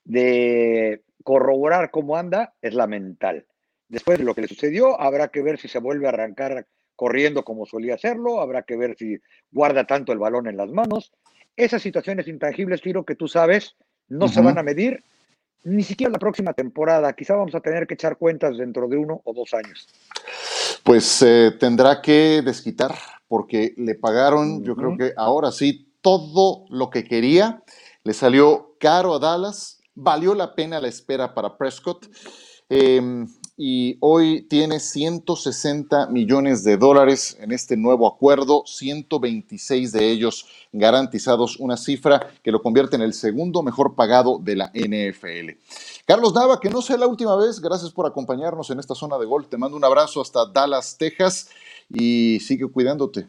de 0.05 1.03
corroborar 1.23 1.91
cómo 1.91 2.17
anda, 2.17 2.55
es 2.63 2.75
la 2.75 2.87
mental. 2.87 3.47
Después 3.89 4.19
de 4.19 4.25
lo 4.25 4.35
que 4.35 4.43
le 4.43 4.49
sucedió, 4.49 5.01
habrá 5.01 5.29
que 5.29 5.43
ver 5.43 5.59
si 5.59 5.69
se 5.69 5.79
vuelve 5.79 6.07
a 6.07 6.11
arrancar 6.11 6.67
corriendo 6.97 7.45
como 7.45 7.67
solía 7.67 7.95
hacerlo, 7.95 8.41
habrá 8.41 8.63
que 8.63 8.77
ver 8.77 8.97
si 8.99 9.19
guarda 9.51 9.87
tanto 9.87 10.13
el 10.13 10.19
balón 10.19 10.47
en 10.47 10.57
las 10.57 10.71
manos. 10.71 11.13
Esas 11.57 11.83
situaciones 11.83 12.29
intangibles, 12.29 12.83
Tiro, 12.83 13.05
que 13.05 13.15
tú 13.15 13.27
sabes, 13.27 13.75
no 14.09 14.29
se 14.29 14.41
van 14.41 14.59
a 14.59 14.63
medir 14.63 15.03
ni 15.65 15.83
siquiera 15.83 16.13
la 16.13 16.19
próxima 16.19 16.53
temporada. 16.53 17.13
Quizá 17.13 17.35
vamos 17.35 17.55
a 17.55 17.61
tener 17.61 17.87
que 17.87 17.95
echar 17.95 18.17
cuentas 18.17 18.57
dentro 18.57 18.89
de 18.89 18.97
uno 18.97 19.21
o 19.25 19.33
dos 19.33 19.53
años. 19.55 19.89
Pues 20.85 21.23
eh, 21.23 21.53
tendrá 21.59 22.01
que 22.01 22.43
desquitar 22.45 22.95
porque 23.29 23.75
le 23.77 23.95
pagaron, 23.95 24.65
yo 24.65 24.75
creo 24.75 24.97
que 24.97 25.13
ahora 25.17 25.53
sí, 25.53 25.93
todo 26.01 26.65
lo 26.69 26.91
que 26.91 27.05
quería. 27.05 27.63
Le 28.03 28.13
salió 28.15 28.77
caro 28.81 29.15
a 29.15 29.19
Dallas, 29.19 29.80
valió 30.01 30.35
la 30.35 30.55
pena 30.55 30.81
la 30.81 30.89
espera 30.89 31.35
para 31.35 31.57
Prescott. 31.57 32.09
Em, 32.69 33.27
y 33.57 33.99
hoy 34.01 34.43
tiene 34.43 34.79
160 34.81 36.07
millones 36.07 36.65
de 36.65 36.77
dólares 36.77 37.37
en 37.41 37.53
este 37.53 37.77
nuevo 37.77 38.07
acuerdo, 38.07 38.63
126 38.65 39.93
de 39.93 40.11
ellos 40.11 40.47
garantizados, 40.73 41.59
una 41.59 41.77
cifra 41.77 42.31
que 42.43 42.53
lo 42.53 42.63
convierte 42.63 42.97
en 42.97 43.03
el 43.03 43.13
segundo 43.13 43.63
mejor 43.63 43.97
pagado 43.97 44.39
de 44.39 44.57
la 44.57 44.71
NFL. 44.73 45.59
Carlos 46.07 46.33
Nava, 46.33 46.61
que 46.61 46.71
no 46.71 46.81
sea 46.81 46.97
la 46.97 47.09
última 47.09 47.37
vez, 47.37 47.61
gracias 47.61 47.91
por 47.91 48.07
acompañarnos 48.07 48.71
en 48.71 48.79
esta 48.79 48.95
zona 48.95 49.19
de 49.19 49.27
gol. 49.27 49.49
Te 49.49 49.59
mando 49.59 49.77
un 49.77 49.85
abrazo 49.85 50.21
hasta 50.23 50.47
Dallas, 50.47 50.97
Texas 50.97 51.51
y 51.93 52.39
sigue 52.41 52.67
cuidándote. 52.69 53.29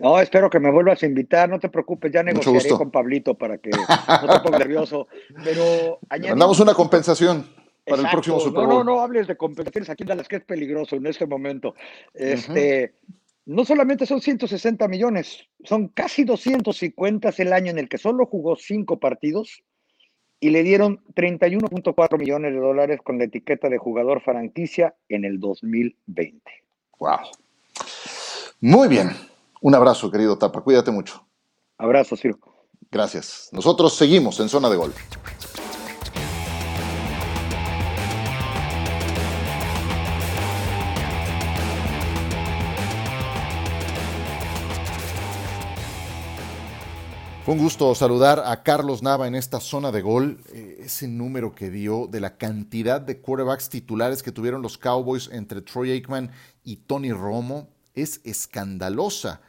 No, 0.00 0.20
espero 0.20 0.48
que 0.48 0.60
me 0.60 0.70
vuelvas 0.70 1.02
a 1.02 1.06
invitar, 1.06 1.48
no 1.48 1.58
te 1.58 1.68
preocupes, 1.68 2.12
ya 2.12 2.22
negociaré 2.22 2.68
con 2.70 2.90
Pablito 2.90 3.34
para 3.34 3.58
que 3.58 3.70
no 3.70 4.32
te 4.32 4.40
pongas 4.40 4.60
nervioso. 4.60 5.08
Pero 5.44 5.98
Mandamos 6.10 6.60
una 6.60 6.74
compensación 6.74 7.46
para 7.86 8.02
el 8.02 8.08
próximo 8.08 8.40
Super 8.40 8.64
Bowl. 8.64 8.68
No, 8.68 8.84
no, 8.84 8.94
no 8.94 9.00
hables 9.00 9.26
de 9.26 9.36
competencias 9.36 9.90
aquí 9.90 10.04
en 10.04 10.08
Dallas, 10.08 10.28
que 10.28 10.36
es 10.36 10.44
peligroso 10.44 10.96
en 10.96 11.06
este 11.06 11.26
momento. 11.26 11.74
Este, 12.14 12.94
No 13.44 13.64
solamente 13.64 14.06
son 14.06 14.20
160 14.20 14.86
millones, 14.88 15.48
son 15.64 15.88
casi 15.88 16.24
250 16.24 17.30
el 17.38 17.52
año 17.52 17.70
en 17.70 17.78
el 17.78 17.88
que 17.88 17.98
solo 17.98 18.26
jugó 18.26 18.56
cinco 18.56 18.98
partidos 18.98 19.62
y 20.38 20.50
le 20.50 20.62
dieron 20.64 21.00
31.4 21.14 22.18
millones 22.18 22.52
de 22.52 22.58
dólares 22.58 23.00
con 23.02 23.18
la 23.18 23.24
etiqueta 23.24 23.68
de 23.68 23.78
jugador 23.78 24.20
franquicia 24.22 24.94
en 25.08 25.24
el 25.24 25.38
2020. 25.38 26.40
Wow. 26.98 27.18
Muy 28.60 28.88
bien. 28.88 29.10
Un 29.64 29.76
abrazo, 29.76 30.10
querido 30.10 30.36
Tapa. 30.36 30.60
Cuídate 30.60 30.90
mucho. 30.90 31.24
Abrazo, 31.78 32.16
Ciro. 32.16 32.36
Gracias. 32.90 33.48
Nosotros 33.52 33.94
seguimos 33.94 34.40
en 34.40 34.48
zona 34.48 34.68
de 34.68 34.76
gol. 34.76 34.92
Fue 47.44 47.54
un 47.54 47.60
gusto 47.60 47.94
saludar 47.94 48.42
a 48.44 48.64
Carlos 48.64 49.00
Nava 49.00 49.28
en 49.28 49.36
esta 49.36 49.60
zona 49.60 49.92
de 49.92 50.02
gol. 50.02 50.40
Eh, 50.52 50.78
ese 50.80 51.06
número 51.06 51.54
que 51.54 51.70
dio 51.70 52.08
de 52.08 52.18
la 52.18 52.36
cantidad 52.36 53.00
de 53.00 53.20
quarterbacks 53.20 53.68
titulares 53.68 54.24
que 54.24 54.32
tuvieron 54.32 54.60
los 54.60 54.76
Cowboys 54.76 55.30
entre 55.32 55.62
Troy 55.62 55.92
Aikman 55.92 56.32
y 56.64 56.78
Tony 56.78 57.12
Romo 57.12 57.68
es 57.94 58.20
escandalosa. 58.24 59.40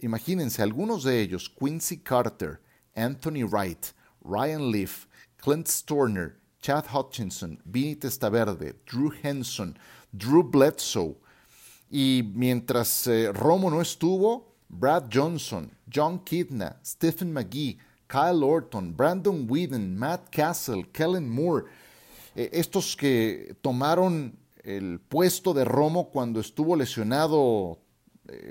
Imagínense, 0.00 0.62
algunos 0.62 1.04
de 1.04 1.20
ellos, 1.20 1.48
Quincy 1.48 1.98
Carter, 1.98 2.60
Anthony 2.94 3.44
Wright, 3.44 3.92
Ryan 4.22 4.70
Leaf, 4.70 5.06
Clint 5.38 5.68
Storner, 5.68 6.36
Chad 6.60 6.86
Hutchinson, 6.92 7.60
Vinny 7.64 7.94
Testaverde, 7.94 8.74
Drew 8.86 9.12
Henson, 9.22 9.78
Drew 10.12 10.42
Bledsoe. 10.42 11.16
Y 11.90 12.22
mientras 12.34 13.06
eh, 13.06 13.30
Romo 13.32 13.70
no 13.70 13.80
estuvo, 13.80 14.56
Brad 14.68 15.08
Johnson, 15.12 15.70
John 15.88 16.18
Kidna, 16.24 16.76
Stephen 16.84 17.32
McGee, 17.32 17.78
Kyle 18.08 18.42
Orton, 18.42 18.96
Brandon 18.96 19.46
Whedon, 19.48 19.96
Matt 19.96 20.30
Castle, 20.30 20.84
Kellen 20.92 21.28
Moore, 21.28 21.66
eh, 22.34 22.50
estos 22.52 22.96
que 22.96 23.56
tomaron 23.62 24.36
el 24.64 24.98
puesto 24.98 25.54
de 25.54 25.64
Romo 25.64 26.10
cuando 26.10 26.40
estuvo 26.40 26.74
lesionado 26.74 27.78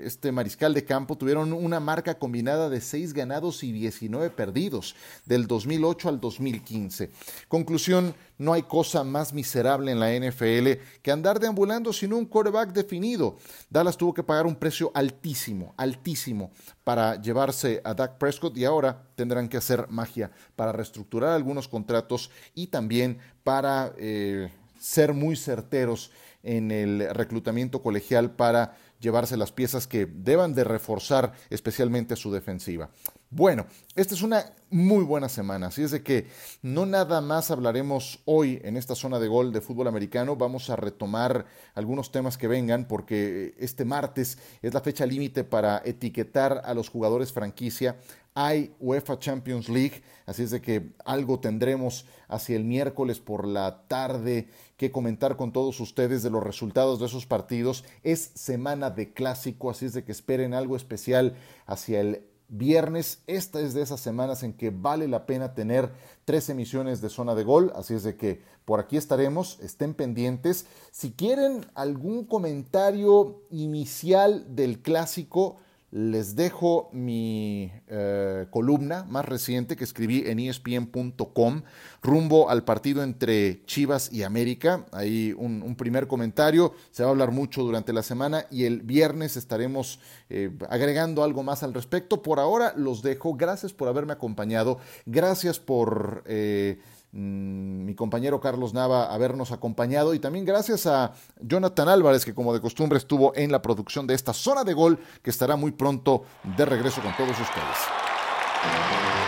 este 0.02 0.32
mariscal 0.32 0.74
de 0.74 0.84
campo 0.84 1.16
tuvieron 1.16 1.52
una 1.52 1.80
marca 1.80 2.18
combinada 2.18 2.68
de 2.68 2.80
6 2.80 3.12
ganados 3.12 3.62
y 3.62 3.72
19 3.72 4.30
perdidos 4.30 4.94
del 5.24 5.46
2008 5.46 6.08
al 6.08 6.20
2015. 6.20 7.10
Conclusión, 7.48 8.14
no 8.38 8.52
hay 8.52 8.62
cosa 8.62 9.04
más 9.04 9.32
miserable 9.32 9.92
en 9.92 10.00
la 10.00 10.12
NFL 10.12 10.82
que 11.02 11.10
andar 11.10 11.40
deambulando 11.40 11.92
sin 11.92 12.12
un 12.12 12.26
quarterback 12.26 12.72
definido. 12.72 13.36
Dallas 13.70 13.96
tuvo 13.96 14.14
que 14.14 14.22
pagar 14.22 14.46
un 14.46 14.56
precio 14.56 14.90
altísimo, 14.94 15.74
altísimo 15.76 16.50
para 16.84 17.20
llevarse 17.20 17.80
a 17.84 17.94
Dak 17.94 18.18
Prescott 18.18 18.56
y 18.56 18.64
ahora 18.64 19.02
tendrán 19.14 19.48
que 19.48 19.56
hacer 19.56 19.86
magia 19.88 20.30
para 20.54 20.72
reestructurar 20.72 21.30
algunos 21.30 21.68
contratos 21.68 22.30
y 22.54 22.68
también 22.68 23.18
para 23.42 23.92
eh, 23.98 24.50
ser 24.78 25.14
muy 25.14 25.36
certeros 25.36 26.10
en 26.46 26.70
el 26.70 27.08
reclutamiento 27.12 27.82
colegial 27.82 28.30
para 28.30 28.76
llevarse 29.00 29.36
las 29.36 29.52
piezas 29.52 29.86
que 29.86 30.06
deban 30.06 30.54
de 30.54 30.64
reforzar 30.64 31.32
especialmente 31.50 32.16
su 32.16 32.32
defensiva. 32.32 32.90
Bueno, 33.30 33.66
esta 33.96 34.14
es 34.14 34.22
una 34.22 34.52
muy 34.70 35.04
buena 35.04 35.28
semana, 35.28 35.66
así 35.66 35.82
es 35.82 35.90
de 35.90 36.02
que 36.02 36.28
no 36.62 36.86
nada 36.86 37.20
más 37.20 37.50
hablaremos 37.50 38.20
hoy 38.24 38.60
en 38.62 38.76
esta 38.76 38.94
zona 38.94 39.18
de 39.18 39.28
gol 39.28 39.52
de 39.52 39.60
fútbol 39.60 39.88
americano, 39.88 40.36
vamos 40.36 40.70
a 40.70 40.76
retomar 40.76 41.46
algunos 41.74 42.12
temas 42.12 42.38
que 42.38 42.48
vengan 42.48 42.86
porque 42.86 43.54
este 43.58 43.84
martes 43.84 44.38
es 44.62 44.74
la 44.74 44.80
fecha 44.80 45.06
límite 45.06 45.44
para 45.44 45.82
etiquetar 45.84 46.62
a 46.64 46.72
los 46.74 46.88
jugadores 46.88 47.32
franquicia. 47.32 47.96
Hay 48.38 48.76
UEFA 48.80 49.18
Champions 49.18 49.70
League, 49.70 50.02
así 50.26 50.42
es 50.42 50.50
de 50.50 50.60
que 50.60 50.92
algo 51.06 51.40
tendremos 51.40 52.04
hacia 52.28 52.54
el 52.56 52.64
miércoles 52.64 53.18
por 53.18 53.46
la 53.46 53.88
tarde 53.88 54.50
que 54.76 54.90
comentar 54.90 55.38
con 55.38 55.52
todos 55.52 55.80
ustedes 55.80 56.22
de 56.22 56.28
los 56.28 56.44
resultados 56.44 57.00
de 57.00 57.06
esos 57.06 57.24
partidos. 57.24 57.82
Es 58.02 58.32
semana 58.34 58.90
de 58.90 59.14
clásico, 59.14 59.70
así 59.70 59.86
es 59.86 59.94
de 59.94 60.04
que 60.04 60.12
esperen 60.12 60.52
algo 60.52 60.76
especial 60.76 61.34
hacia 61.64 62.02
el 62.02 62.26
viernes. 62.48 63.22
Esta 63.26 63.58
es 63.60 63.72
de 63.72 63.80
esas 63.80 64.00
semanas 64.00 64.42
en 64.42 64.52
que 64.52 64.68
vale 64.68 65.08
la 65.08 65.24
pena 65.24 65.54
tener 65.54 65.90
tres 66.26 66.50
emisiones 66.50 67.00
de 67.00 67.08
zona 67.08 67.34
de 67.34 67.44
gol, 67.44 67.72
así 67.74 67.94
es 67.94 68.02
de 68.02 68.18
que 68.18 68.42
por 68.66 68.80
aquí 68.80 68.98
estaremos, 68.98 69.58
estén 69.60 69.94
pendientes. 69.94 70.66
Si 70.90 71.12
quieren 71.12 71.64
algún 71.74 72.26
comentario 72.26 73.44
inicial 73.50 74.54
del 74.54 74.82
clásico, 74.82 75.56
les 75.96 76.36
dejo 76.36 76.90
mi 76.92 77.72
eh, 77.88 78.46
columna 78.50 79.04
más 79.04 79.24
reciente 79.24 79.76
que 79.76 79.84
escribí 79.84 80.24
en 80.26 80.38
espn.com 80.40 81.62
rumbo 82.02 82.50
al 82.50 82.64
partido 82.64 83.02
entre 83.02 83.64
Chivas 83.64 84.12
y 84.12 84.22
América. 84.22 84.84
Ahí 84.92 85.34
un, 85.38 85.74
primer 85.74 86.06
comentario, 86.06 86.74
se 86.90 87.02
va 87.02 87.08
a 87.08 87.12
hablar 87.12 87.30
mucho 87.30 87.62
durante 87.62 87.94
la 87.94 88.02
semana 88.02 88.44
y 88.50 88.64
el 88.64 88.82
viernes 88.82 89.38
estaremos 89.38 89.98
eh, 90.28 90.50
agregando 90.68 91.22
algo 91.24 91.42
más 91.42 91.62
al 91.62 91.74
respecto. 91.74 92.22
Por 92.22 92.40
ahora 92.40 92.72
los 92.76 93.02
dejo, 93.02 93.34
gracias 93.34 93.72
por 93.72 93.88
haberme 93.88 94.12
acompañado, 94.12 94.78
gracias 95.06 95.58
por... 95.58 96.22
Eh, 96.26 96.78
Mm, 97.16 97.86
mi 97.86 97.94
compañero 97.94 98.40
Carlos 98.40 98.74
Nava 98.74 99.06
habernos 99.06 99.50
acompañado 99.50 100.12
y 100.12 100.18
también 100.18 100.44
gracias 100.44 100.86
a 100.86 101.12
Jonathan 101.40 101.88
Álvarez 101.88 102.26
que 102.26 102.34
como 102.34 102.52
de 102.52 102.60
costumbre 102.60 102.98
estuvo 102.98 103.32
en 103.34 103.50
la 103.50 103.62
producción 103.62 104.06
de 104.06 104.12
esta 104.12 104.34
zona 104.34 104.64
de 104.64 104.74
gol 104.74 104.98
que 105.22 105.30
estará 105.30 105.56
muy 105.56 105.70
pronto 105.70 106.24
de 106.58 106.66
regreso 106.66 107.00
con 107.00 107.16
todos 107.16 107.30
ustedes. 107.30 109.25